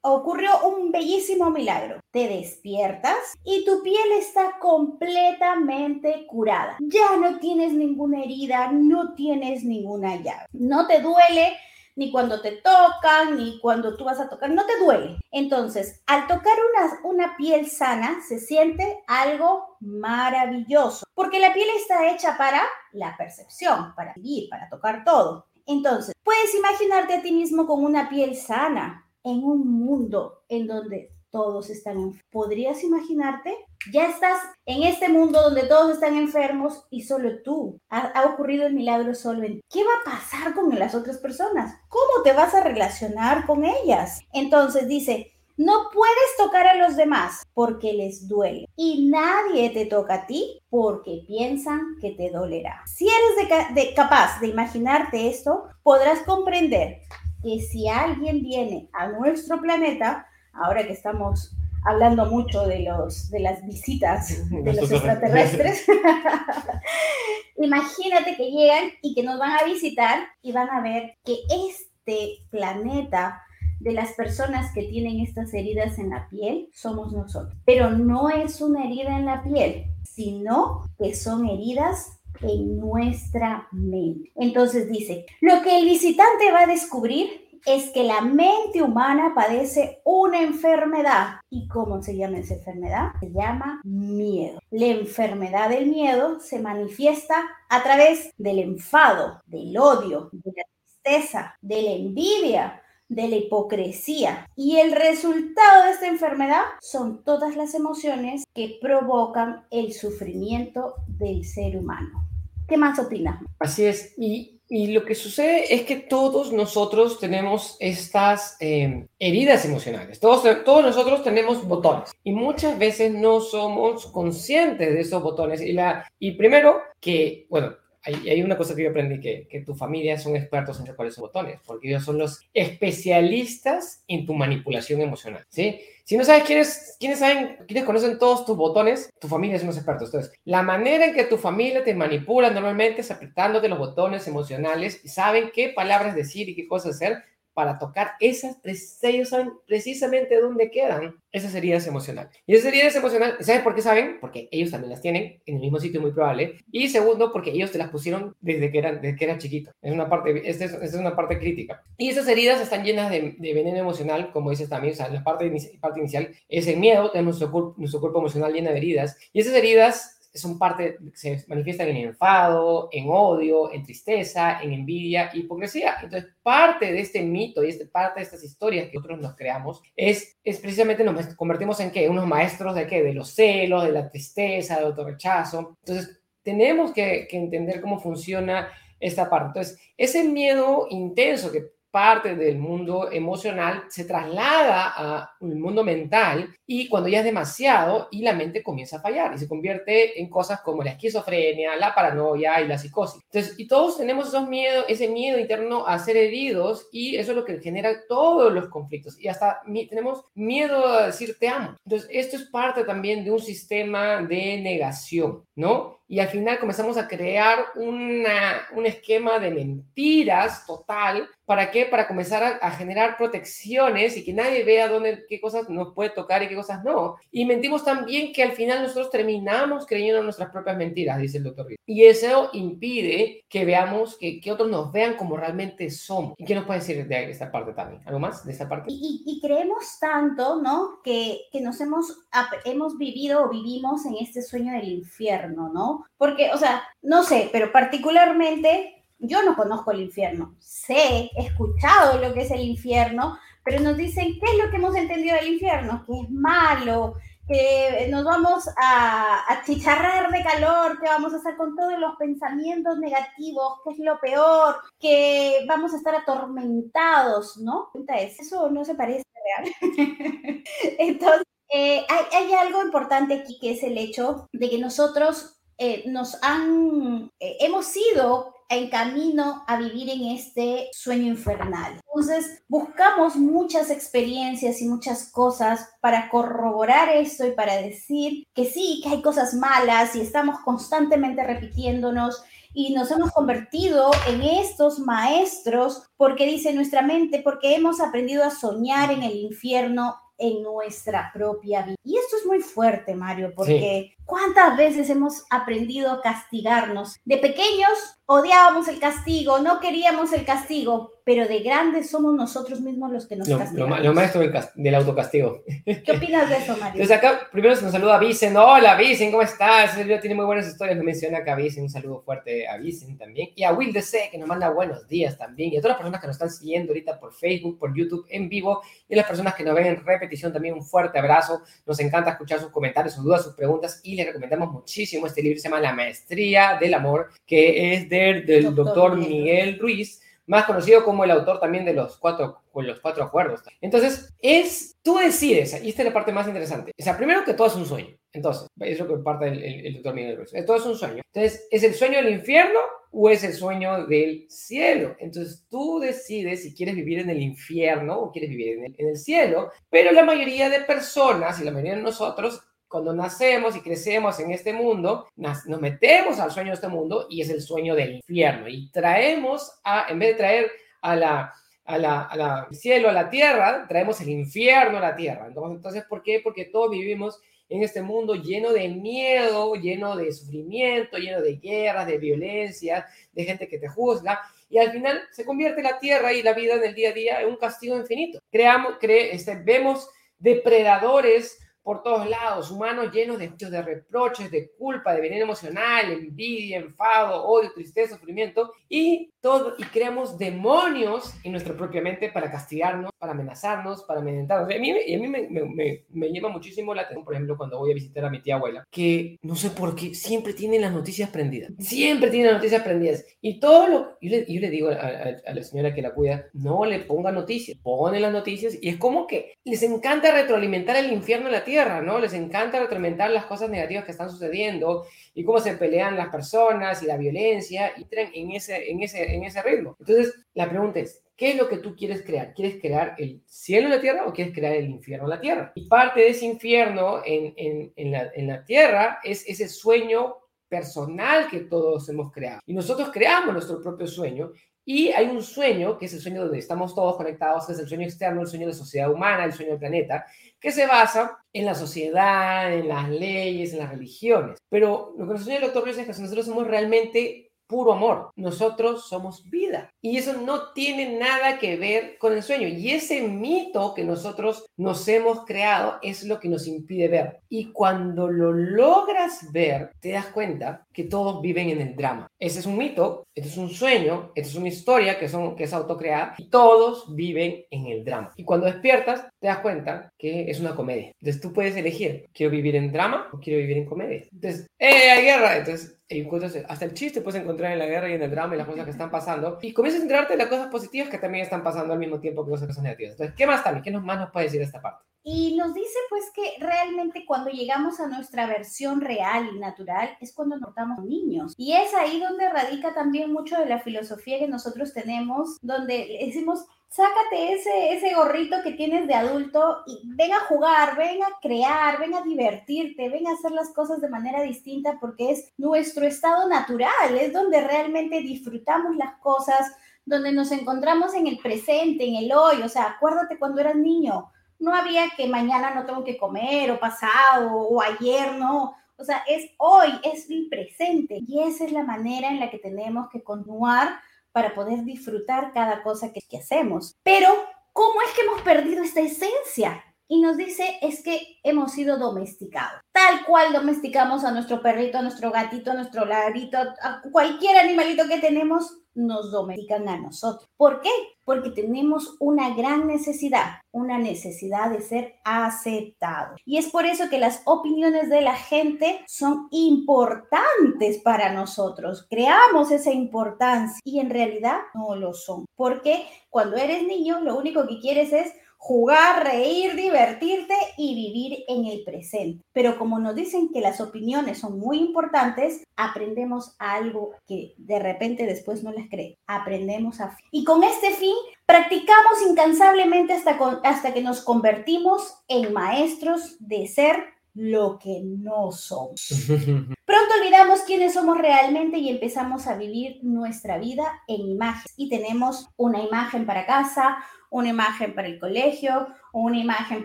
Ocurrió 0.00 0.50
un 0.66 0.92
bellísimo 0.92 1.50
milagro. 1.50 2.00
Te 2.12 2.28
despiertas 2.28 3.16
y 3.44 3.64
tu 3.64 3.82
piel 3.82 4.12
está 4.12 4.58
completamente 4.58 6.26
curada. 6.26 6.78
Ya 6.80 7.16
no 7.16 7.38
tienes 7.38 7.72
ninguna 7.72 8.22
herida, 8.22 8.70
no 8.72 9.14
tienes 9.14 9.64
ninguna 9.64 10.16
llave. 10.16 10.46
No 10.52 10.86
te 10.86 11.00
duele 11.00 11.56
ni 11.98 12.12
cuando 12.12 12.40
te 12.40 12.52
tocan, 12.52 13.36
ni 13.36 13.58
cuando 13.58 13.96
tú 13.96 14.04
vas 14.04 14.20
a 14.20 14.28
tocar, 14.28 14.50
no 14.50 14.64
te 14.66 14.78
duele. 14.78 15.18
Entonces, 15.32 16.00
al 16.06 16.28
tocar 16.28 16.54
una, 16.72 17.00
una 17.02 17.36
piel 17.36 17.68
sana, 17.68 18.20
se 18.26 18.38
siente 18.38 19.02
algo 19.08 19.76
maravilloso, 19.80 21.04
porque 21.12 21.40
la 21.40 21.52
piel 21.52 21.66
está 21.76 22.08
hecha 22.08 22.38
para 22.38 22.62
la 22.92 23.16
percepción, 23.16 23.96
para 23.96 24.12
vivir, 24.14 24.48
para 24.48 24.68
tocar 24.68 25.02
todo. 25.04 25.48
Entonces, 25.66 26.14
puedes 26.22 26.54
imaginarte 26.54 27.14
a 27.14 27.22
ti 27.22 27.32
mismo 27.32 27.66
con 27.66 27.84
una 27.84 28.08
piel 28.08 28.36
sana, 28.36 29.04
en 29.24 29.44
un 29.44 29.66
mundo 29.66 30.44
en 30.48 30.66
donde 30.66 31.12
todos 31.30 31.70
están 31.70 31.96
enfermos. 31.96 32.24
¿Podrías 32.30 32.82
imaginarte? 32.82 33.54
Ya 33.92 34.08
estás 34.08 34.38
en 34.66 34.82
este 34.82 35.08
mundo 35.08 35.42
donde 35.42 35.64
todos 35.64 35.92
están 35.92 36.16
enfermos 36.16 36.86
y 36.90 37.02
solo 37.02 37.42
tú. 37.42 37.78
Ha, 37.90 38.24
ocurrido 38.32 38.66
el 38.66 38.74
milagro 38.74 39.14
solo 39.14 39.44
en 39.44 39.60
¿Qué 39.70 39.82
va 39.84 39.90
a 40.00 40.16
pasar 40.16 40.54
con 40.54 40.76
las 40.78 40.94
otras 40.94 41.18
personas? 41.18 41.74
¿Cómo 41.88 42.22
te 42.24 42.32
vas 42.32 42.54
a 42.54 42.64
relacionar 42.64 43.46
con 43.46 43.64
ellas? 43.64 44.20
Entonces 44.32 44.88
dice, 44.88 45.32
no 45.56 45.90
puedes 45.92 46.36
tocar 46.36 46.68
a 46.68 46.76
los 46.76 46.96
demás 46.96 47.42
porque 47.52 47.92
les 47.92 48.28
duele 48.28 48.66
y 48.76 49.08
nadie 49.08 49.70
te 49.70 49.86
toca 49.86 50.14
a 50.14 50.26
ti 50.26 50.60
porque 50.70 51.24
piensan 51.26 51.96
que 52.00 52.12
te 52.12 52.30
dolerá. 52.30 52.82
Si 52.86 53.08
eres 53.08 53.74
de, 53.74 53.92
capaz 53.94 54.40
de 54.40 54.46
imaginarte 54.46 55.28
esto, 55.28 55.64
podrás 55.82 56.20
comprender 56.20 57.00
que 57.42 57.60
si 57.60 57.88
alguien 57.88 58.42
viene 58.42 58.88
a 58.92 59.08
nuestro 59.08 59.60
planeta, 59.60 60.26
ahora 60.52 60.86
que 60.86 60.92
estamos 60.92 61.54
hablando 61.84 62.26
mucho 62.26 62.66
de, 62.66 62.80
los, 62.80 63.30
de 63.30 63.40
las 63.40 63.64
visitas 63.64 64.50
de 64.50 64.72
los 64.72 64.90
extraterrestres, 64.90 65.86
imagínate 67.56 68.36
que 68.36 68.50
llegan 68.50 68.90
y 69.02 69.14
que 69.14 69.22
nos 69.22 69.38
van 69.38 69.52
a 69.52 69.64
visitar 69.64 70.20
y 70.42 70.52
van 70.52 70.70
a 70.70 70.80
ver 70.80 71.16
que 71.24 71.36
este 71.68 72.44
planeta 72.50 73.42
de 73.80 73.92
las 73.92 74.12
personas 74.12 74.72
que 74.72 74.82
tienen 74.84 75.20
estas 75.20 75.54
heridas 75.54 75.98
en 75.98 76.10
la 76.10 76.28
piel 76.28 76.68
somos 76.72 77.12
nosotros. 77.12 77.56
Pero 77.64 77.90
no 77.90 78.28
es 78.28 78.60
una 78.60 78.84
herida 78.84 79.16
en 79.16 79.26
la 79.26 79.42
piel, 79.42 79.86
sino 80.02 80.84
que 80.98 81.14
son 81.14 81.48
heridas 81.48 82.17
en 82.40 82.78
nuestra 82.78 83.68
mente. 83.72 84.30
Entonces 84.36 84.90
dice, 84.90 85.26
lo 85.40 85.62
que 85.62 85.78
el 85.78 85.84
visitante 85.84 86.50
va 86.52 86.62
a 86.62 86.66
descubrir 86.66 87.48
es 87.66 87.90
que 87.90 88.04
la 88.04 88.20
mente 88.20 88.82
humana 88.82 89.32
padece 89.34 90.00
una 90.04 90.40
enfermedad. 90.42 91.40
¿Y 91.50 91.68
cómo 91.68 92.02
se 92.02 92.16
llama 92.16 92.38
esa 92.38 92.54
enfermedad? 92.54 93.12
Se 93.20 93.30
llama 93.30 93.80
miedo. 93.84 94.58
La 94.70 94.86
enfermedad 94.86 95.68
del 95.68 95.86
miedo 95.86 96.40
se 96.40 96.60
manifiesta 96.60 97.48
a 97.68 97.82
través 97.82 98.32
del 98.38 98.58
enfado, 98.60 99.40
del 99.46 99.76
odio, 99.76 100.30
de 100.32 100.52
la 100.56 100.64
tristeza, 100.84 101.56
de 101.60 101.82
la 101.82 101.92
envidia, 101.92 102.82
de 103.08 103.28
la 103.28 103.36
hipocresía. 103.36 104.46
Y 104.54 104.76
el 104.78 104.92
resultado 104.92 105.84
de 105.84 105.90
esta 105.92 106.06
enfermedad 106.06 106.62
son 106.80 107.24
todas 107.24 107.56
las 107.56 107.74
emociones 107.74 108.44
que 108.54 108.78
provocan 108.80 109.66
el 109.70 109.92
sufrimiento 109.92 110.94
del 111.06 111.44
ser 111.44 111.76
humano. 111.76 112.27
¿Qué 112.68 112.76
más 112.76 112.98
opinas? 112.98 113.40
Así 113.58 113.84
es. 113.84 114.14
Y, 114.18 114.54
lo 114.70 115.06
que 115.06 115.14
sucede 115.14 115.74
es 115.74 115.82
que 115.84 115.96
todos 115.96 116.52
nosotros 116.52 117.18
tenemos 117.18 117.78
estas 117.80 118.58
em, 118.60 119.08
heridas 119.18 119.64
emocionales. 119.64 120.20
Todos, 120.20 120.42
todos 120.62 120.84
nosotros 120.84 121.24
tenemos 121.24 121.66
botones 121.66 122.10
y 122.22 122.32
muchas 122.32 122.78
veces 122.78 123.14
no 123.14 123.40
somos 123.40 124.06
conscientes 124.08 124.92
de 124.92 125.00
esos 125.00 125.22
botones. 125.22 125.62
Y, 125.62 125.72
la, 125.72 126.04
y 126.18 126.32
primero 126.32 126.82
que, 127.00 127.46
bueno, 127.48 127.76
hay, 128.08 128.28
hay, 128.30 128.42
una 128.42 128.56
cosa 128.56 128.74
que 128.74 128.82
yo 128.82 128.90
aprendí, 128.90 129.20
que, 129.20 129.46
que 129.48 129.60
tu 129.60 129.74
familia 129.74 130.18
son 130.18 130.34
expertos 130.34 130.80
en 130.80 130.86
recoger 130.86 131.08
esos 131.08 131.20
botones, 131.20 131.60
porque 131.66 131.88
ellos 131.88 132.04
son 132.04 132.18
los 132.18 132.40
especialistas 132.54 134.02
en 134.08 134.24
tu 134.24 134.34
manipulación 134.34 135.00
emocional, 135.00 135.44
¿sí? 135.48 135.80
Si 136.04 136.16
no 136.16 136.24
sabes 136.24 136.44
quiénes, 136.44 136.96
quiénes 136.98 137.18
saben, 137.18 137.58
quiénes 137.66 137.84
conocen 137.84 138.18
todos 138.18 138.46
tus 138.46 138.56
botones, 138.56 139.12
tu 139.20 139.28
familia 139.28 139.56
es 139.56 139.62
unos 139.62 139.76
expertos. 139.76 140.08
Entonces, 140.08 140.32
la 140.46 140.62
manera 140.62 141.04
en 141.04 141.12
que 141.12 141.24
tu 141.24 141.36
familia 141.36 141.84
te 141.84 141.94
manipula 141.94 142.48
normalmente 142.48 143.02
es 143.02 143.10
apretándote 143.10 143.68
los 143.68 143.78
botones 143.78 144.26
emocionales 144.26 145.02
y 145.04 145.08
saben 145.08 145.50
qué 145.52 145.68
palabras 145.68 146.14
decir 146.14 146.48
y 146.48 146.54
qué 146.54 146.66
cosas 146.66 146.94
hacer 146.94 147.24
para 147.58 147.76
tocar 147.76 148.12
esas, 148.20 148.56
ellos 149.02 149.30
saben 149.30 149.50
precisamente 149.66 150.40
dónde 150.40 150.70
quedan 150.70 151.16
esas 151.32 151.52
heridas 151.56 151.84
emocionales. 151.88 152.32
Y 152.46 152.54
esas 152.54 152.66
heridas 152.66 152.94
emocionales, 152.94 153.44
¿sabes 153.44 153.62
por 153.62 153.74
qué 153.74 153.82
saben? 153.82 154.18
Porque 154.20 154.48
ellos 154.52 154.70
también 154.70 154.90
las 154.90 155.00
tienen 155.00 155.42
en 155.44 155.56
el 155.56 155.60
mismo 155.62 155.80
sitio 155.80 156.00
muy 156.00 156.12
probable. 156.12 156.58
Y 156.70 156.88
segundo, 156.88 157.32
porque 157.32 157.50
ellos 157.50 157.72
te 157.72 157.78
las 157.78 157.88
pusieron 157.88 158.36
desde 158.40 158.70
que 158.70 158.78
eran, 158.78 159.02
desde 159.02 159.16
que 159.16 159.24
eran 159.24 159.38
chiquitos. 159.38 159.74
Es 159.82 159.92
una 159.92 160.08
parte, 160.08 160.48
esta 160.48 160.66
es, 160.66 160.94
una 160.94 161.16
parte 161.16 161.36
crítica. 161.40 161.82
Y 161.96 162.10
esas 162.10 162.28
heridas 162.28 162.60
están 162.60 162.84
llenas 162.84 163.10
de, 163.10 163.34
veneno 163.40 163.76
emocional, 163.76 164.30
como 164.30 164.50
dices 164.50 164.68
también, 164.68 164.92
o 164.92 164.96
sea, 164.96 165.08
la 165.08 165.24
parte, 165.24 165.52
parte 165.80 165.98
inicial 165.98 166.28
es 166.48 166.68
el 166.68 166.76
miedo, 166.76 167.10
tenemos 167.10 167.40
nuestro, 167.40 167.74
nuestro 167.76 168.00
cuerpo 168.00 168.20
emocional 168.20 168.52
lleno 168.52 168.70
de 168.70 168.76
heridas. 168.76 169.18
Y 169.32 169.40
esas 169.40 169.54
heridas 169.54 170.17
son 170.38 170.58
parte, 170.58 170.98
se 171.14 171.44
manifiestan 171.48 171.88
en 171.88 171.96
enfado, 171.96 172.88
en 172.92 173.06
odio, 173.08 173.72
en 173.72 173.82
tristeza, 173.82 174.60
en 174.62 174.72
envidia, 174.72 175.30
hipocresía. 175.34 175.96
Entonces, 176.02 176.30
parte 176.42 176.92
de 176.92 177.00
este 177.00 177.22
mito 177.22 177.62
y 177.64 177.70
este, 177.70 177.86
parte 177.86 178.20
de 178.20 178.24
estas 178.24 178.42
historias 178.42 178.88
que 178.88 178.96
nosotros 178.96 179.20
nos 179.20 179.36
creamos 179.36 179.82
es, 179.96 180.38
es 180.42 180.58
precisamente 180.58 181.04
nos 181.04 181.34
convertimos 181.34 181.80
en 181.80 181.90
qué? 181.90 182.08
Unos 182.08 182.26
maestros 182.26 182.74
de 182.74 182.86
qué? 182.86 183.02
De 183.02 183.12
los 183.12 183.30
celos, 183.30 183.84
de 183.84 183.92
la 183.92 184.10
tristeza, 184.10 184.76
del 184.76 184.86
autorrechazo. 184.86 185.76
Entonces, 185.84 186.20
tenemos 186.42 186.92
que, 186.92 187.26
que 187.28 187.36
entender 187.36 187.80
cómo 187.80 188.00
funciona 188.00 188.68
esta 189.00 189.28
parte. 189.28 189.46
Entonces, 189.48 189.80
ese 189.96 190.24
miedo 190.24 190.86
intenso 190.90 191.52
que 191.52 191.77
parte 191.90 192.34
del 192.34 192.58
mundo 192.58 193.10
emocional 193.10 193.84
se 193.88 194.04
traslada 194.04 194.92
a 194.96 195.30
un 195.40 195.60
mundo 195.60 195.84
mental 195.84 196.54
y 196.66 196.88
cuando 196.88 197.08
ya 197.08 197.20
es 197.20 197.24
demasiado 197.24 198.08
y 198.10 198.22
la 198.22 198.34
mente 198.34 198.62
comienza 198.62 198.98
a 198.98 199.00
fallar 199.00 199.34
y 199.34 199.38
se 199.38 199.48
convierte 199.48 200.20
en 200.20 200.28
cosas 200.28 200.60
como 200.60 200.82
la 200.82 200.90
esquizofrenia, 200.90 201.76
la 201.76 201.94
paranoia 201.94 202.60
y 202.60 202.68
la 202.68 202.78
psicosis. 202.78 203.22
Entonces, 203.32 203.58
y 203.58 203.66
todos 203.66 203.96
tenemos 203.96 204.28
esos 204.28 204.48
miedos, 204.48 204.84
ese 204.88 205.08
miedo 205.08 205.38
interno 205.38 205.86
a 205.86 205.98
ser 205.98 206.16
heridos 206.16 206.88
y 206.92 207.16
eso 207.16 207.32
es 207.32 207.36
lo 207.36 207.44
que 207.44 207.60
genera 207.60 208.06
todos 208.06 208.52
los 208.52 208.68
conflictos 208.68 209.18
y 209.18 209.28
hasta 209.28 209.60
tenemos 209.88 210.24
miedo 210.34 210.86
a 210.86 211.06
decir 211.06 211.36
te 211.38 211.48
amo. 211.48 211.76
Entonces, 211.84 212.08
esto 212.12 212.36
es 212.36 212.44
parte 212.44 212.84
también 212.84 213.24
de 213.24 213.30
un 213.30 213.40
sistema 213.40 214.22
de 214.22 214.60
negación, 214.60 215.44
¿no? 215.56 215.97
Y 216.10 216.20
al 216.20 216.28
final 216.28 216.58
comenzamos 216.58 216.96
a 216.96 217.06
crear 217.06 217.66
una, 217.76 218.66
un 218.74 218.86
esquema 218.86 219.38
de 219.38 219.50
mentiras 219.50 220.64
total. 220.66 221.28
¿Para 221.44 221.70
qué? 221.70 221.84
Para 221.84 222.08
comenzar 222.08 222.58
a, 222.62 222.70
generar 222.70 223.16
protecciones 223.18 224.16
y 224.16 224.24
que 224.24 224.32
nadie 224.32 224.64
vea 224.64 224.88
dónde, 224.88 225.26
qué 225.28 225.40
cosas 225.40 225.68
nos 225.68 225.94
puede 225.94 226.10
tocar 226.10 226.42
y 226.42 226.48
qué 226.48 226.54
cosas 226.54 226.82
no. 226.82 227.16
Y 227.30 227.44
mentimos 227.44 227.84
también 227.84 228.32
que 228.32 228.42
al 228.42 228.52
final 228.52 228.82
nosotros 228.82 229.10
terminamos 229.10 229.86
creyendo 229.86 230.18
en 230.18 230.24
nuestras 230.24 230.50
propias 230.50 230.78
mentiras, 230.78 231.18
dice 231.18 231.38
el 231.38 231.44
doctor 231.44 231.66
Y 231.86 232.04
eso 232.04 232.50
impide 232.54 233.44
que 233.48 233.66
veamos, 233.66 234.16
que, 234.16 234.40
que, 234.40 234.52
otros 234.52 234.70
nos 234.70 234.90
vean 234.92 235.14
como 235.14 235.36
realmente 235.36 235.90
somos. 235.90 236.34
¿Y 236.38 236.44
qué 236.44 236.54
nos 236.54 236.64
puede 236.64 236.80
decir 236.80 237.06
de 237.06 237.30
esta 237.30 237.50
parte 237.50 237.72
también? 237.72 238.02
¿Algo 238.06 238.18
más 238.18 238.44
de 238.46 238.52
esta 238.52 238.68
parte? 238.68 238.90
Y, 238.90 239.22
y, 239.26 239.40
creemos 239.40 239.98
tanto, 240.00 240.60
¿no? 240.60 241.00
Que, 241.02 241.40
que 241.52 241.60
nos 241.60 241.80
hemos, 241.80 242.26
hemos 242.64 242.96
vivido 242.96 243.44
o 243.44 243.50
vivimos 243.50 244.04
en 244.06 244.16
este 244.20 244.42
sueño 244.42 244.72
del 244.72 244.88
infierno, 244.88 245.70
¿no? 245.70 245.97
Porque, 246.16 246.50
o 246.52 246.56
sea, 246.56 246.82
no 247.02 247.22
sé, 247.22 247.48
pero 247.52 247.72
particularmente 247.72 249.04
yo 249.18 249.42
no 249.42 249.56
conozco 249.56 249.90
el 249.92 250.00
infierno. 250.00 250.54
Sé, 250.58 251.30
he 251.36 251.46
escuchado 251.46 252.18
lo 252.18 252.32
que 252.34 252.42
es 252.42 252.50
el 252.50 252.60
infierno, 252.60 253.38
pero 253.64 253.80
nos 253.80 253.96
dicen 253.96 254.38
qué 254.40 254.52
es 254.52 254.64
lo 254.64 254.70
que 254.70 254.76
hemos 254.76 254.96
entendido 254.96 255.36
del 255.36 255.54
infierno, 255.54 256.04
que 256.06 256.20
es 256.20 256.30
malo, 256.30 257.14
que 257.48 258.08
nos 258.10 258.24
vamos 258.24 258.68
a, 258.76 259.40
a, 259.48 259.64
chicharrar 259.64 260.30
de 260.30 260.42
calor, 260.42 261.00
que 261.00 261.08
vamos 261.08 261.32
a 261.32 261.38
estar 261.38 261.56
con 261.56 261.74
todos 261.74 261.98
los 261.98 262.14
pensamientos 262.16 262.98
negativos, 262.98 263.80
que 263.84 263.94
es 263.94 263.98
lo 264.00 264.20
peor, 264.20 264.76
que 265.00 265.64
vamos 265.66 265.94
a 265.94 265.96
estar 265.96 266.14
atormentados, 266.14 267.56
¿no? 267.56 267.90
Eso 268.38 268.70
no 268.70 268.84
se 268.84 268.94
parece 268.94 269.24
real. 269.56 269.74
Entonces, 270.98 271.44
eh, 271.70 272.04
hay, 272.08 272.24
hay, 272.36 272.52
algo 272.52 272.82
importante 272.82 273.34
aquí 273.34 273.58
que 273.60 273.72
es 273.72 273.82
el 273.82 273.96
hecho 273.98 274.48
de 274.52 274.70
que 274.70 274.78
nosotros 274.78 275.57
eh, 275.78 276.04
nos 276.06 276.36
han, 276.42 277.30
eh, 277.38 277.56
hemos 277.60 277.96
ido 277.96 278.54
en 278.68 278.90
camino 278.90 279.64
a 279.66 279.78
vivir 279.78 280.10
en 280.10 280.26
este 280.26 280.90
sueño 280.92 281.28
infernal. 281.28 282.00
Entonces, 282.06 282.62
buscamos 282.68 283.36
muchas 283.36 283.90
experiencias 283.90 284.82
y 284.82 284.88
muchas 284.88 285.30
cosas 285.30 285.88
para 286.00 286.28
corroborar 286.28 287.08
esto 287.08 287.46
y 287.46 287.52
para 287.52 287.80
decir 287.80 288.46
que 288.54 288.66
sí, 288.66 289.00
que 289.02 289.10
hay 289.10 289.22
cosas 289.22 289.54
malas 289.54 290.14
y 290.16 290.20
estamos 290.20 290.58
constantemente 290.60 291.42
repitiéndonos 291.44 292.42
y 292.74 292.92
nos 292.92 293.10
hemos 293.10 293.30
convertido 293.30 294.10
en 294.28 294.42
estos 294.42 294.98
maestros 294.98 296.02
porque 296.16 296.44
dice 296.46 296.74
nuestra 296.74 297.02
mente, 297.02 297.40
porque 297.42 297.74
hemos 297.74 298.00
aprendido 298.00 298.44
a 298.44 298.50
soñar 298.50 299.10
en 299.10 299.22
el 299.22 299.36
infierno 299.36 300.16
en 300.36 300.62
nuestra 300.62 301.30
propia 301.32 301.82
vida. 301.82 301.96
Y 302.04 302.16
esto 302.16 302.36
es 302.36 302.46
muy 302.46 302.60
fuerte, 302.60 303.14
Mario, 303.14 303.52
porque 303.56 304.14
¿cuántas 304.28 304.76
veces 304.76 305.08
hemos 305.08 305.46
aprendido 305.48 306.12
a 306.12 306.20
castigarnos? 306.20 307.16
De 307.24 307.38
pequeños 307.38 308.18
odiábamos 308.30 308.86
el 308.88 309.00
castigo, 309.00 309.58
no 309.60 309.80
queríamos 309.80 310.34
el 310.34 310.44
castigo, 310.44 311.14
pero 311.24 311.48
de 311.48 311.60
grandes 311.60 312.10
somos 312.10 312.34
nosotros 312.34 312.82
mismos 312.82 313.10
los 313.10 313.26
que 313.26 313.36
nos 313.36 313.48
castigamos. 313.48 314.00
Lo, 314.00 314.12
maestro 314.12 314.42
del, 314.74 314.94
autocastigo. 314.94 315.62
¿Qué 315.84 316.12
opinas 316.12 316.48
de 316.50 316.58
eso, 316.58 316.72
Mario? 316.72 317.00
Entonces 317.02 317.16
acá 317.16 317.48
primero 317.50 317.74
se 317.74 317.82
nos 317.82 317.92
saluda 317.92 318.16
a 318.16 318.18
Vicen. 318.18 318.54
Hola, 318.54 318.96
Vicen, 318.96 319.30
¿cómo 319.30 319.42
estás? 319.42 319.92
Ese 319.92 320.04
video 320.04 320.20
tiene 320.20 320.34
muy 320.34 320.44
buenas 320.44 320.68
historias, 320.68 320.98
me 320.98 321.04
menciona 321.04 321.38
acá 321.38 321.54
Vicen. 321.54 321.84
Un 321.84 321.88
saludo 321.88 322.20
fuerte 322.20 322.68
a 322.68 322.76
Vicen 322.76 323.16
también. 323.16 323.48
Y 323.56 323.64
a 323.64 323.72
Will 323.72 323.94
DC, 323.94 324.28
que 324.30 324.36
nos 324.36 324.46
manda 324.46 324.68
buenos 324.68 325.08
días 325.08 325.38
también. 325.38 325.72
Y 325.72 325.78
a 325.78 325.80
todas 325.80 325.92
las 325.92 325.98
personas 325.98 326.20
que 326.20 326.26
nos 326.26 326.36
están 326.36 326.50
siguiendo 326.50 326.92
ahorita 326.92 327.18
por 327.18 327.32
Facebook, 327.32 327.78
por 327.78 327.96
YouTube, 327.96 328.26
en 328.28 328.50
vivo. 328.50 328.82
Y 329.08 329.14
a 329.14 329.16
las 329.16 329.26
personas 329.26 329.54
que 329.54 329.64
nos 329.64 329.74
ven 329.74 329.86
en 329.86 330.04
repetición 330.04 330.52
también 330.52 330.74
un 330.74 330.84
fuerte 330.84 331.18
abrazo. 331.18 331.62
Nos 331.86 331.98
encanta 332.00 332.32
escuchar 332.32 332.60
sus 332.60 332.70
comentarios, 332.70 333.14
sus 333.14 333.24
dudas, 333.24 333.42
sus 333.42 333.54
preguntas. 333.54 334.00
Y 334.02 334.17
les 334.24 334.34
recomendamos 334.34 334.72
muchísimo 334.72 335.26
este 335.26 335.42
libro, 335.42 335.58
se 335.58 335.68
llama 335.68 335.80
La 335.80 335.92
Maestría 335.92 336.78
del 336.80 336.94
Amor, 336.94 337.30
que 337.46 337.94
es 337.94 338.08
de 338.08 338.42
del 338.42 338.74
doctor, 338.74 339.16
Miguel 339.16 339.78
Ruiz, 339.78 340.20
más 340.46 340.64
conocido 340.64 341.04
como 341.04 341.24
el 341.24 341.30
autor 341.30 341.60
también 341.60 341.84
de 341.84 341.92
los 341.92 342.16
cuatro, 342.16 342.62
los 342.74 343.00
cuatro 343.00 343.22
acuerdos. 343.22 343.60
Entonces, 343.80 344.34
es, 344.40 344.96
tú 345.02 345.18
decides, 345.18 345.80
y 345.82 345.90
esta 345.90 346.02
es 346.02 346.08
la 346.08 346.14
parte 346.14 346.32
más 346.32 346.46
interesante. 346.46 346.92
O 346.98 347.02
sea, 347.02 347.16
primero 347.16 347.44
que 347.44 347.54
todo 347.54 347.66
es 347.66 347.76
un 347.76 347.86
sueño. 347.86 348.16
Entonces, 348.32 348.68
es 348.80 348.98
lo 348.98 349.08
que 349.08 349.22
parte 349.22 349.46
el, 349.48 349.94
doctor 349.94 350.14
Miguel 350.14 350.36
Ruiz. 350.36 350.52
Todo 350.66 350.76
es 350.76 350.86
un 350.86 350.96
sueño. 350.96 351.22
Entonces, 351.32 351.66
¿es 351.70 351.82
el 351.82 351.94
sueño 351.94 352.16
del 352.16 352.32
infierno 352.32 352.80
o 353.10 353.28
es 353.28 353.44
el 353.44 353.52
sueño 353.52 354.06
del 354.06 354.46
cielo? 354.48 355.16
Entonces, 355.18 355.66
tú 355.68 355.98
decides 356.00 356.62
si 356.62 356.74
quieres 356.74 356.94
vivir 356.94 357.18
en 357.18 357.30
el 357.30 357.42
infierno 357.42 358.18
o 358.18 358.32
quieres 358.32 358.50
vivir 358.50 358.78
en 358.78 358.84
el, 358.84 358.94
en 358.96 359.08
el 359.08 359.16
cielo, 359.16 359.70
pero 359.90 360.12
la 360.12 360.24
mayoría 360.24 360.70
de 360.70 360.80
personas 360.80 361.60
y 361.60 361.64
la 361.64 361.72
mayoría 361.72 361.96
de 361.96 362.02
nosotros 362.02 362.62
cuando 362.88 363.12
nacemos 363.12 363.76
y 363.76 363.80
crecemos 363.80 364.40
en 364.40 364.50
este 364.50 364.72
mundo, 364.72 365.28
nos 365.36 365.80
metemos 365.80 366.40
al 366.40 366.50
sueño 366.50 366.70
de 366.70 366.74
este 366.74 366.88
mundo 366.88 367.26
y 367.28 367.42
es 367.42 367.50
el 367.50 367.60
sueño 367.60 367.94
del 367.94 368.16
infierno. 368.16 368.68
Y 368.68 368.90
traemos, 368.90 369.78
a, 369.84 370.06
en 370.08 370.18
vez 370.18 370.30
de 370.30 370.34
traer 370.34 370.70
a 371.02 371.14
la, 371.14 371.54
a 371.84 371.98
la, 371.98 372.22
al 372.22 372.74
cielo, 372.74 373.08
a 373.08 373.12
la 373.12 373.30
tierra, 373.30 373.86
traemos 373.88 374.20
el 374.20 374.30
infierno 374.30 374.98
a 374.98 375.02
la 375.02 375.16
tierra. 375.16 375.48
Entonces, 375.48 376.04
¿por 376.04 376.22
qué? 376.22 376.40
Porque 376.42 376.64
todos 376.64 376.90
vivimos 376.90 377.40
en 377.68 377.82
este 377.82 378.00
mundo 378.00 378.34
lleno 378.34 378.72
de 378.72 378.88
miedo, 378.88 379.74
lleno 379.74 380.16
de 380.16 380.32
sufrimiento, 380.32 381.18
lleno 381.18 381.42
de 381.42 381.56
guerras, 381.56 382.06
de 382.06 382.18
violencia, 382.18 383.06
de 383.32 383.44
gente 383.44 383.68
que 383.68 383.78
te 383.78 383.88
juzga. 383.88 384.40
Y 384.70 384.78
al 384.78 384.92
final 384.92 385.20
se 385.30 385.44
convierte 385.44 385.82
la 385.82 385.98
tierra 385.98 386.32
y 386.32 386.42
la 386.42 386.54
vida 386.54 386.74
en 386.74 386.84
el 386.84 386.94
día 386.94 387.10
a 387.10 387.12
día 387.12 387.40
en 387.42 387.48
un 387.48 387.56
castigo 387.56 387.96
infinito. 387.96 388.40
Creamos, 388.50 388.94
cre, 388.98 389.34
este, 389.34 389.56
vemos 389.56 390.08
depredadores 390.38 391.58
por 391.88 392.02
todos 392.02 392.28
lados, 392.28 392.70
humanos 392.70 393.10
llenos 393.14 393.38
de, 393.38 393.48
de 393.48 393.80
reproches, 393.80 394.50
de 394.50 394.72
culpa, 394.76 395.14
de 395.14 395.22
veneno 395.22 395.44
emocional, 395.44 396.12
envidia, 396.12 396.76
enfado, 396.76 397.46
odio, 397.46 397.72
tristeza, 397.72 398.18
sufrimiento, 398.18 398.74
y 398.90 399.32
todo, 399.40 399.74
y 399.78 399.84
creamos 399.84 400.36
demonios 400.36 401.32
en 401.44 401.52
nuestra 401.52 401.74
propia 401.74 402.02
mente 402.02 402.30
para 402.30 402.50
castigarnos, 402.50 403.10
para 403.18 403.32
amenazarnos, 403.32 404.04
para 404.04 404.20
amedrentarnos. 404.20 404.70
A 404.70 404.78
mí, 404.78 404.90
a 404.90 405.18
mí 405.18 405.28
me, 405.28 405.48
me, 405.48 406.04
me, 406.10 406.28
lleva 406.28 406.50
muchísimo 406.50 406.94
la 406.94 407.02
atención, 407.02 407.24
por 407.24 407.32
ejemplo, 407.32 407.56
cuando 407.56 407.78
voy 407.78 407.92
a 407.92 407.94
visitar 407.94 408.22
a 408.22 408.30
mi 408.30 408.42
tía 408.42 408.56
abuela, 408.56 408.86
que 408.90 409.38
no 409.40 409.54
sé 409.56 409.70
por 409.70 409.96
qué 409.96 410.14
siempre 410.14 410.52
tienen 410.52 410.82
las 410.82 410.92
noticias 410.92 411.30
prendidas, 411.30 411.72
siempre 411.78 412.28
tienen 412.28 412.48
las 412.48 412.56
noticias 412.56 412.82
prendidas, 412.82 413.24
y 413.40 413.60
todo 413.60 413.86
lo, 413.86 414.18
yo 414.20 414.28
le, 414.28 414.44
yo 414.46 414.60
le 414.60 414.68
digo 414.68 414.90
a, 414.90 414.92
a, 414.92 415.54
la 415.54 415.62
señora 415.62 415.94
que 415.94 416.02
la 416.02 416.12
cuida, 416.12 416.48
no 416.52 416.84
le 416.84 416.98
ponga 416.98 417.32
noticias, 417.32 417.78
pone 417.78 418.20
las 418.20 418.32
noticias, 418.32 418.76
y 418.78 418.90
es 418.90 418.98
como 418.98 419.26
que 419.26 419.54
les 419.64 419.82
encanta 419.82 420.32
retroalimentar 420.32 420.94
el 420.96 421.14
infierno 421.14 421.46
en 421.46 421.52
la 421.52 421.64
tierra 421.64 421.77
¿no? 422.02 422.18
Les 422.18 422.32
encanta 422.32 422.80
retroalimentar 422.80 423.30
las 423.30 423.46
cosas 423.46 423.70
negativas 423.70 424.04
que 424.04 424.10
están 424.10 424.30
sucediendo 424.30 425.06
y 425.34 425.44
cómo 425.44 425.58
se 425.60 425.76
pelean 425.76 426.16
las 426.16 426.28
personas 426.28 427.02
y 427.02 427.06
la 427.06 427.16
violencia 427.16 427.92
y 427.96 428.02
entran 428.02 428.30
en 428.34 428.52
ese, 428.52 428.90
en 428.90 429.02
ese, 429.02 429.34
en 429.34 429.44
ese 429.44 429.62
ritmo. 429.62 429.96
Entonces, 430.00 430.34
la 430.54 430.68
pregunta 430.68 431.00
es, 431.00 431.22
¿qué 431.36 431.52
es 431.52 431.56
lo 431.56 431.68
que 431.68 431.78
tú 431.78 431.94
quieres 431.94 432.22
crear? 432.22 432.52
¿Quieres 432.54 432.80
crear 432.80 433.14
el 433.18 433.42
cielo 433.46 433.86
en 433.86 433.94
la 433.94 434.00
tierra 434.00 434.26
o 434.26 434.32
quieres 434.32 434.54
crear 434.54 434.74
el 434.74 434.88
infierno 434.90 435.26
en 435.26 435.30
la 435.30 435.40
tierra? 435.40 435.72
Y 435.74 435.88
parte 435.88 436.20
de 436.20 436.28
ese 436.30 436.46
infierno 436.46 437.22
en, 437.24 437.54
en, 437.56 437.92
en, 437.96 438.12
la, 438.12 438.30
en 438.34 438.46
la 438.48 438.64
tierra 438.64 439.20
es 439.22 439.48
ese 439.48 439.68
sueño 439.68 440.36
personal 440.68 441.48
que 441.48 441.60
todos 441.60 442.08
hemos 442.08 442.30
creado. 442.32 442.60
Y 442.66 442.74
nosotros 442.74 443.10
creamos 443.12 443.52
nuestro 443.52 443.80
propio 443.82 444.06
sueño 444.06 444.52
y 444.90 445.12
hay 445.12 445.26
un 445.26 445.42
sueño, 445.42 445.98
que 445.98 446.06
es 446.06 446.14
el 446.14 446.20
sueño 446.20 446.40
donde 446.40 446.60
estamos 446.60 446.94
todos 446.94 447.18
conectados, 447.18 447.66
que 447.66 447.74
es 447.74 447.78
el 447.78 447.86
sueño 447.86 448.04
externo, 448.06 448.40
el 448.40 448.46
sueño 448.46 448.68
de 448.68 448.72
sociedad 448.72 449.12
humana, 449.12 449.44
el 449.44 449.52
sueño 449.52 449.72
del 449.72 449.80
planeta, 449.80 450.24
que 450.58 450.72
se 450.72 450.86
basa 450.86 451.44
en 451.52 451.66
la 451.66 451.74
sociedad, 451.74 452.72
en 452.72 452.88
las 452.88 453.06
leyes, 453.10 453.74
en 453.74 453.80
las 453.80 453.90
religiones. 453.90 454.56
Pero 454.70 455.12
lo 455.18 455.26
que 455.26 455.32
nos 455.32 455.42
enseña 455.42 455.58
el 455.58 455.64
doctor 455.64 455.84
Luis 455.84 455.98
es 455.98 456.06
que 456.06 456.22
nosotros 456.22 456.46
somos 456.46 456.66
realmente 456.66 457.48
puro 457.68 457.92
amor. 457.92 458.32
Nosotros 458.34 459.06
somos 459.06 459.48
vida. 459.48 459.92
Y 460.00 460.16
eso 460.16 460.32
no 460.32 460.72
tiene 460.72 461.18
nada 461.18 461.58
que 461.58 461.76
ver 461.76 462.16
con 462.18 462.32
el 462.32 462.42
sueño. 462.42 462.66
Y 462.66 462.90
ese 462.90 463.20
mito 463.20 463.94
que 463.94 464.04
nosotros 464.04 464.64
nos 464.76 465.06
hemos 465.06 465.44
creado 465.44 465.98
es 466.02 466.24
lo 466.24 466.40
que 466.40 466.48
nos 466.48 466.66
impide 466.66 467.08
ver. 467.08 467.40
Y 467.48 467.70
cuando 467.72 468.28
lo 468.28 468.52
logras 468.52 469.52
ver, 469.52 469.92
te 470.00 470.12
das 470.12 470.26
cuenta 470.26 470.86
que 470.98 471.04
todos 471.04 471.40
viven 471.40 471.70
en 471.70 471.80
el 471.80 471.94
drama. 471.94 472.26
Ese 472.40 472.58
es 472.58 472.66
un 472.66 472.76
mito, 472.76 473.28
este 473.32 473.50
es 473.50 473.56
un 473.56 473.70
sueño, 473.70 474.32
esta 474.34 474.50
es 474.50 474.56
una 474.56 474.66
historia 474.66 475.16
que, 475.16 475.28
son, 475.28 475.54
que 475.54 475.62
es 475.62 475.72
autocreada 475.72 476.34
y 476.38 476.50
todos 476.50 477.14
viven 477.14 477.66
en 477.70 477.86
el 477.86 478.04
drama. 478.04 478.32
Y 478.34 478.42
cuando 478.42 478.66
despiertas, 478.66 479.28
te 479.38 479.46
das 479.46 479.60
cuenta 479.60 480.12
que 480.18 480.50
es 480.50 480.58
una 480.58 480.74
comedia. 480.74 481.12
Entonces 481.20 481.40
tú 481.40 481.52
puedes 481.52 481.76
elegir, 481.76 482.26
¿quiero 482.34 482.50
vivir 482.50 482.74
en 482.74 482.90
drama 482.90 483.28
o 483.32 483.38
quiero 483.38 483.60
vivir 483.60 483.76
en 483.76 483.86
comedia? 483.86 484.24
Entonces, 484.32 484.66
¡eh, 484.76 485.10
hay 485.12 485.22
guerra! 485.22 485.58
Entonces 485.58 486.00
encuentras 486.08 486.58
hasta 486.68 486.84
el 486.84 486.94
chiste 486.94 487.20
puedes 487.20 487.40
encontrar 487.40 487.70
en 487.70 487.78
la 487.78 487.86
guerra 487.86 488.08
y 488.08 488.14
en 488.14 488.22
el 488.22 488.30
drama 488.32 488.56
y 488.56 488.58
las 488.58 488.66
cosas 488.66 488.84
que 488.84 488.90
están 488.90 489.10
pasando 489.12 489.60
y 489.62 489.72
comienzas 489.72 490.00
a 490.00 490.02
enterarte 490.02 490.32
de 490.32 490.38
las 490.38 490.48
cosas 490.48 490.66
positivas 490.66 491.10
que 491.10 491.18
también 491.18 491.44
están 491.44 491.62
pasando 491.62 491.92
al 491.92 492.00
mismo 492.00 492.18
tiempo 492.18 492.44
que 492.44 492.50
las 492.50 492.60
cosas 492.60 492.82
negativas. 492.82 493.12
Entonces, 493.12 493.36
¿qué 493.36 493.46
más 493.46 493.62
también? 493.62 493.84
¿Qué 493.84 493.92
más 493.92 494.18
nos 494.18 494.32
puede 494.32 494.46
decir 494.46 494.62
esta 494.62 494.82
parte? 494.82 495.07
Y 495.30 495.54
nos 495.56 495.74
dice 495.74 495.98
pues 496.08 496.30
que 496.30 496.54
realmente 496.58 497.26
cuando 497.26 497.50
llegamos 497.50 498.00
a 498.00 498.06
nuestra 498.06 498.46
versión 498.46 499.02
real 499.02 499.50
y 499.54 499.58
natural 499.58 500.16
es 500.22 500.32
cuando 500.32 500.56
notamos 500.56 501.04
niños. 501.04 501.52
Y 501.58 501.74
es 501.74 501.92
ahí 501.92 502.18
donde 502.18 502.48
radica 502.48 502.94
también 502.94 503.30
mucho 503.30 503.58
de 503.58 503.66
la 503.66 503.78
filosofía 503.80 504.38
que 504.38 504.48
nosotros 504.48 504.94
tenemos, 504.94 505.58
donde 505.60 506.24
decimos, 506.24 506.64
sácate 506.88 507.52
ese, 507.52 507.92
ese 507.92 508.14
gorrito 508.14 508.56
que 508.64 508.72
tienes 508.72 509.06
de 509.06 509.12
adulto 509.12 509.82
y 509.86 510.00
ven 510.06 510.32
a 510.32 510.40
jugar, 510.46 510.96
ven 510.96 511.22
a 511.22 511.38
crear, 511.42 512.00
ven 512.00 512.14
a 512.14 512.22
divertirte, 512.22 513.10
ven 513.10 513.26
a 513.26 513.32
hacer 513.32 513.50
las 513.50 513.68
cosas 513.74 514.00
de 514.00 514.08
manera 514.08 514.40
distinta 514.40 514.96
porque 514.98 515.32
es 515.32 515.52
nuestro 515.58 516.06
estado 516.06 516.48
natural, 516.48 517.18
es 517.20 517.34
donde 517.34 517.60
realmente 517.60 518.22
disfrutamos 518.22 518.96
las 518.96 519.18
cosas, 519.18 519.76
donde 520.06 520.32
nos 520.32 520.50
encontramos 520.52 521.12
en 521.12 521.26
el 521.26 521.36
presente, 521.36 522.08
en 522.08 522.14
el 522.14 522.32
hoy. 522.32 522.62
O 522.62 522.68
sea, 522.70 522.84
acuérdate 522.84 523.38
cuando 523.38 523.60
eras 523.60 523.76
niño 523.76 524.30
no 524.58 524.74
había 524.74 525.10
que 525.16 525.28
mañana 525.28 525.74
no 525.74 525.86
tengo 525.86 526.04
que 526.04 526.16
comer 526.16 526.70
o 526.70 526.80
pasado 526.80 527.52
o 527.52 527.80
ayer 527.80 528.34
no. 528.34 528.74
O 528.96 529.04
sea, 529.04 529.22
es 529.28 529.50
hoy, 529.58 529.88
es 530.02 530.28
el 530.28 530.48
presente. 530.48 531.20
Y 531.26 531.42
esa 531.42 531.64
es 531.64 531.72
la 531.72 531.84
manera 531.84 532.28
en 532.28 532.40
la 532.40 532.50
que 532.50 532.58
tenemos 532.58 533.08
que 533.10 533.22
continuar 533.22 534.00
para 534.32 534.54
poder 534.54 534.84
disfrutar 534.84 535.52
cada 535.52 535.82
cosa 535.82 536.12
que, 536.12 536.38
hacemos. 536.38 536.96
Pero, 537.02 537.28
¿cómo 537.72 538.02
es 538.02 538.12
que 538.12 538.22
hemos 538.22 538.42
perdido 538.42 538.82
esta 538.82 539.00
esencia? 539.00 539.84
y 540.10 540.22
nos 540.22 540.38
dice 540.38 540.78
es 540.80 541.02
que 541.02 541.38
hemos 541.42 541.72
sido 541.72 541.98
domesticados. 541.98 542.80
Tal 542.92 543.26
cual 543.26 543.52
domesticamos 543.52 544.24
a 544.24 544.30
nuestro 544.30 544.62
perrito, 544.62 544.96
a 544.96 545.02
nuestro 545.02 545.30
gatito, 545.30 545.70
a 545.70 545.74
nuestro 545.74 546.06
lagarito, 546.06 546.56
a 546.56 547.02
cualquier 547.12 547.58
animalito 547.58 548.08
que 548.08 548.18
tenemos, 548.18 548.78
nos 548.98 549.30
domestican 549.30 549.88
a 549.88 549.98
nosotros. 549.98 550.48
¿Por 550.56 550.80
qué? 550.80 550.90
Porque 551.24 551.50
tenemos 551.50 552.16
una 552.20 552.54
gran 552.54 552.86
necesidad, 552.86 553.60
una 553.72 553.98
necesidad 553.98 554.70
de 554.70 554.80
ser 554.80 555.14
aceptados. 555.24 556.40
Y 556.44 556.58
es 556.58 556.68
por 556.70 556.84
eso 556.86 557.08
que 557.08 557.18
las 557.18 557.42
opiniones 557.44 558.10
de 558.10 558.22
la 558.22 558.34
gente 558.34 559.00
son 559.06 559.48
importantes 559.50 560.98
para 560.98 561.32
nosotros. 561.32 562.06
Creamos 562.10 562.70
esa 562.70 562.92
importancia 562.92 563.80
y 563.84 564.00
en 564.00 564.10
realidad 564.10 564.58
no 564.74 564.96
lo 564.96 565.14
son. 565.14 565.44
Porque 565.54 566.06
cuando 566.30 566.56
eres 566.56 566.82
niño, 566.86 567.20
lo 567.20 567.38
único 567.38 567.66
que 567.66 567.78
quieres 567.78 568.12
es 568.12 568.32
jugar, 568.58 569.24
reír, 569.24 569.74
divertirte 569.76 570.54
y 570.76 570.94
vivir 570.94 571.44
en 571.48 571.64
el 571.64 571.84
presente. 571.84 572.44
Pero 572.52 572.76
como 572.78 572.98
nos 572.98 573.14
dicen 573.14 573.48
que 573.50 573.60
las 573.60 573.80
opiniones 573.80 574.38
son 574.38 574.58
muy 574.58 574.78
importantes, 574.78 575.64
aprendemos 575.76 576.54
algo 576.58 577.12
que 577.26 577.54
de 577.56 577.78
repente 577.78 578.26
después 578.26 578.62
no 578.62 578.72
les 578.72 578.90
cree. 578.90 579.16
Aprendemos 579.26 580.00
a... 580.00 580.16
Y 580.32 580.44
con 580.44 580.64
este 580.64 580.90
fin, 580.90 581.14
practicamos 581.46 582.20
incansablemente 582.28 583.14
hasta, 583.14 583.38
hasta 583.64 583.94
que 583.94 584.02
nos 584.02 584.22
convertimos 584.22 585.22
en 585.28 585.52
maestros 585.52 586.36
de 586.40 586.66
ser 586.66 587.17
lo 587.38 587.78
que 587.78 588.00
no 588.02 588.50
somos. 588.50 589.08
Pronto 589.28 590.14
olvidamos 590.20 590.62
quiénes 590.62 590.94
somos 590.94 591.16
realmente 591.16 591.78
y 591.78 591.88
empezamos 591.88 592.48
a 592.48 592.56
vivir 592.56 592.98
nuestra 593.02 593.58
vida 593.58 594.02
en 594.08 594.22
imágenes. 594.22 594.74
Y 594.76 594.88
tenemos 594.88 595.48
una 595.56 595.80
imagen 595.80 596.26
para 596.26 596.46
casa, 596.46 596.98
una 597.30 597.50
imagen 597.50 597.94
para 597.94 598.08
el 598.08 598.18
colegio, 598.18 598.88
una 599.12 599.38
imagen 599.38 599.84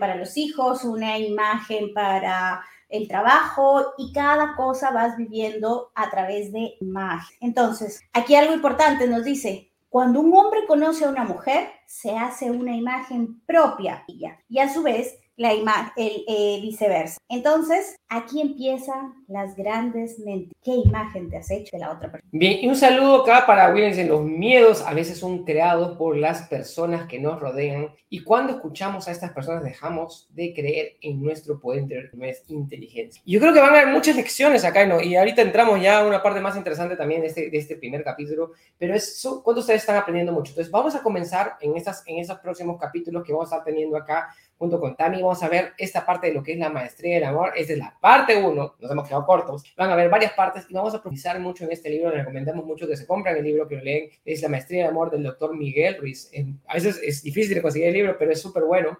para 0.00 0.16
los 0.16 0.36
hijos, 0.36 0.82
una 0.82 1.16
imagen 1.16 1.94
para 1.94 2.64
el 2.88 3.06
trabajo 3.06 3.94
y 3.98 4.12
cada 4.12 4.56
cosa 4.56 4.90
vas 4.90 5.16
viviendo 5.16 5.92
a 5.94 6.10
través 6.10 6.52
de 6.52 6.74
imagen. 6.80 7.36
Entonces, 7.40 8.00
aquí 8.12 8.34
algo 8.34 8.52
importante 8.52 9.06
nos 9.06 9.22
dice, 9.22 9.70
cuando 9.88 10.18
un 10.18 10.36
hombre 10.36 10.66
conoce 10.66 11.04
a 11.04 11.08
una 11.08 11.22
mujer, 11.22 11.68
se 11.86 12.16
hace 12.16 12.50
una 12.50 12.74
imagen 12.74 13.40
propia 13.46 14.04
y 14.48 14.58
a 14.58 14.74
su 14.74 14.82
vez 14.82 15.20
la 15.36 15.54
imagen, 15.54 15.92
el, 15.96 16.24
eh, 16.28 16.58
viceversa. 16.62 17.18
Entonces, 17.28 17.96
aquí 18.08 18.40
empiezan 18.40 19.14
las 19.26 19.56
grandes 19.56 20.18
mentes. 20.18 20.52
¿Qué 20.62 20.72
imagen 20.72 21.28
te 21.30 21.36
has 21.36 21.50
hecho 21.50 21.70
de 21.72 21.80
la 21.80 21.92
otra 21.92 22.10
persona? 22.10 22.30
Bien, 22.32 22.58
y 22.60 22.68
un 22.68 22.76
saludo 22.76 23.22
acá 23.22 23.44
para 23.46 23.72
Williams. 23.72 23.98
Los 24.06 24.22
miedos 24.22 24.82
a 24.82 24.94
veces 24.94 25.18
son 25.18 25.44
creados 25.44 25.96
por 25.96 26.16
las 26.16 26.48
personas 26.48 27.06
que 27.08 27.18
nos 27.18 27.40
rodean 27.40 27.90
y 28.14 28.22
cuando 28.22 28.52
escuchamos 28.52 29.08
a 29.08 29.10
estas 29.10 29.32
personas 29.32 29.64
dejamos 29.64 30.28
de 30.30 30.54
creer 30.54 30.92
en 31.00 31.20
nuestro 31.20 31.58
poder 31.58 31.82
interior, 31.82 32.10
que 32.10 32.28
es 32.28 32.44
inteligencia. 32.48 33.20
Yo 33.26 33.40
creo 33.40 33.52
que 33.52 33.60
van 33.60 33.74
a 33.74 33.80
haber 33.80 33.92
muchas 33.92 34.14
lecciones 34.14 34.64
acá 34.64 34.86
¿no? 34.86 35.00
y 35.00 35.16
ahorita 35.16 35.42
entramos 35.42 35.82
ya 35.82 35.98
a 35.98 36.06
una 36.06 36.22
parte 36.22 36.40
más 36.40 36.56
interesante 36.56 36.96
también 36.96 37.22
de 37.22 37.26
este, 37.26 37.50
de 37.50 37.58
este 37.58 37.74
primer 37.74 38.04
capítulo, 38.04 38.52
pero 38.78 38.94
es 38.94 39.20
cuando 39.42 39.60
ustedes 39.60 39.80
están 39.80 39.96
aprendiendo 39.96 40.32
mucho. 40.32 40.50
Entonces, 40.50 40.70
vamos 40.70 40.94
a 40.94 41.02
comenzar 41.02 41.56
en, 41.60 41.76
estas, 41.76 42.04
en 42.06 42.18
esos 42.18 42.38
próximos 42.38 42.78
capítulos 42.80 43.24
que 43.24 43.32
vamos 43.32 43.50
a 43.50 43.56
estar 43.56 43.64
teniendo 43.64 43.96
acá 43.96 44.28
junto 44.58 44.80
con 44.80 44.96
Tami 44.96 45.22
vamos 45.22 45.42
a 45.42 45.48
ver 45.48 45.72
esta 45.78 46.04
parte 46.04 46.28
de 46.28 46.34
lo 46.34 46.42
que 46.42 46.52
es 46.52 46.58
la 46.58 46.70
maestría 46.70 47.16
del 47.16 47.24
amor. 47.24 47.52
Esta 47.56 47.72
es 47.72 47.78
la 47.78 47.96
parte 48.00 48.36
1, 48.36 48.74
nos 48.78 48.90
hemos 48.90 49.06
quedado 49.06 49.26
cortos. 49.26 49.64
Van 49.76 49.90
a 49.90 49.96
ver 49.96 50.08
varias 50.08 50.32
partes 50.32 50.66
y 50.68 50.74
vamos 50.74 50.94
a 50.94 50.98
profundizar 51.00 51.38
mucho 51.40 51.64
en 51.64 51.72
este 51.72 51.90
libro. 51.90 52.10
Les 52.10 52.18
recomendamos 52.18 52.64
mucho 52.64 52.86
que 52.86 52.96
se 52.96 53.06
compren 53.06 53.36
el 53.36 53.44
libro, 53.44 53.66
que 53.68 53.76
lo 53.76 53.82
leen. 53.82 54.10
Es 54.24 54.42
La 54.42 54.48
maestría 54.48 54.82
del 54.82 54.90
amor 54.90 55.10
del 55.10 55.22
doctor 55.22 55.56
Miguel 55.56 55.98
Ruiz. 55.98 56.30
A 56.66 56.74
veces 56.74 57.00
es 57.02 57.22
difícil 57.22 57.54
de 57.54 57.62
conseguir 57.62 57.88
el 57.88 57.94
libro, 57.94 58.16
pero 58.18 58.32
es 58.32 58.40
súper 58.40 58.64
bueno 58.64 58.98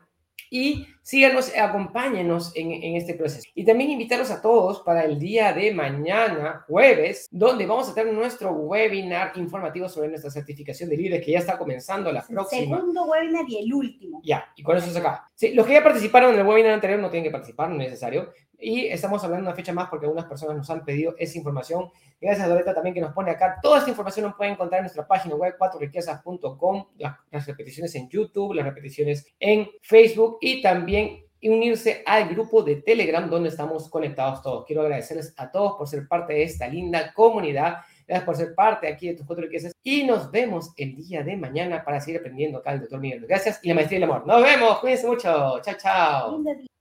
y 0.54 0.86
síganos, 1.02 1.52
acompáñenos 1.58 2.54
en, 2.54 2.70
en, 2.70 2.94
este 2.94 3.14
proceso. 3.14 3.48
Y 3.56 3.64
también 3.64 3.90
invitarlos 3.90 4.30
a 4.30 4.40
todos 4.40 4.82
para 4.82 5.04
el 5.04 5.18
día 5.18 5.52
de 5.52 5.74
mañana, 5.74 6.64
jueves, 6.68 7.26
donde 7.32 7.66
vamos 7.66 7.88
a 7.88 7.94
tener 7.94 8.14
nuestro 8.14 8.52
webinar 8.52 9.32
informativo 9.34 9.88
sobre 9.88 10.10
nuestra 10.10 10.30
certificación 10.30 10.88
de 10.90 10.96
líderes 10.96 11.26
que 11.26 11.32
ya 11.32 11.40
está 11.40 11.58
comenzando 11.58 12.12
la 12.12 12.24
próxima. 12.24 12.62
El 12.62 12.68
segundo 12.68 13.04
webinar 13.06 13.44
y 13.48 13.64
el 13.64 13.74
último. 13.74 14.22
Ya, 14.22 14.44
y 14.54 14.62
con 14.62 14.76
eso 14.76 14.88
se 14.88 14.98
acaba. 15.00 15.28
Sí, 15.34 15.54
los 15.54 15.66
que 15.66 15.72
ya 15.72 15.82
participaron 15.82 16.32
en 16.34 16.38
el 16.38 16.46
webinar 16.46 16.74
anterior 16.74 17.00
no 17.00 17.10
tienen 17.10 17.24
que 17.24 17.32
participar, 17.32 17.70
no 17.70 17.74
es 17.74 17.90
necesario. 17.90 18.32
Y 18.64 18.86
estamos 18.86 19.22
hablando 19.22 19.44
de 19.44 19.48
una 19.48 19.56
fecha 19.56 19.72
más 19.72 19.88
porque 19.88 20.06
algunas 20.06 20.26
personas 20.26 20.56
nos 20.56 20.70
han 20.70 20.84
pedido 20.84 21.14
esa 21.18 21.36
información. 21.36 21.90
Gracias 22.20 22.46
a 22.46 22.48
Loreta 22.48 22.74
también 22.74 22.94
que 22.94 23.00
nos 23.00 23.12
pone 23.12 23.30
acá. 23.30 23.58
Toda 23.62 23.78
esta 23.78 23.90
información 23.90 24.26
nos 24.26 24.36
pueden 24.36 24.54
encontrar 24.54 24.78
en 24.78 24.84
nuestra 24.84 25.06
página 25.06 25.34
web 25.34 25.54
4riquezas.com, 25.58 26.86
las, 26.96 27.16
las 27.30 27.46
repeticiones 27.46 27.94
en 27.94 28.08
YouTube, 28.08 28.54
las 28.54 28.64
repeticiones 28.64 29.26
en 29.38 29.68
Facebook 29.82 30.38
y 30.40 30.62
también 30.62 31.24
unirse 31.50 32.02
al 32.06 32.28
grupo 32.28 32.62
de 32.62 32.76
Telegram 32.76 33.28
donde 33.28 33.50
estamos 33.50 33.88
conectados 33.88 34.42
todos. 34.42 34.64
Quiero 34.64 34.82
agradecerles 34.82 35.34
a 35.36 35.50
todos 35.50 35.76
por 35.76 35.88
ser 35.88 36.08
parte 36.08 36.32
de 36.32 36.44
esta 36.44 36.66
linda 36.66 37.12
comunidad. 37.12 37.78
Gracias 38.06 38.24
por 38.24 38.36
ser 38.36 38.54
parte 38.54 38.88
aquí 38.88 39.08
de 39.08 39.14
tus 39.14 39.26
cuatro 39.26 39.44
riquezas. 39.44 39.72
Y 39.82 40.04
nos 40.04 40.30
vemos 40.30 40.72
el 40.76 40.96
día 40.96 41.22
de 41.22 41.36
mañana 41.36 41.84
para 41.84 42.00
seguir 42.00 42.20
aprendiendo 42.20 42.58
acá 42.58 42.72
el 42.72 42.80
doctor 42.80 43.00
Miguel. 43.00 43.26
Gracias 43.26 43.60
y 43.62 43.68
la 43.68 43.74
maestría 43.74 44.00
del 44.00 44.10
amor. 44.10 44.26
Nos 44.26 44.42
vemos. 44.42 44.78
Cuídense 44.78 45.06
mucho. 45.06 45.60
Chao, 45.60 45.76
chao. 45.78 46.44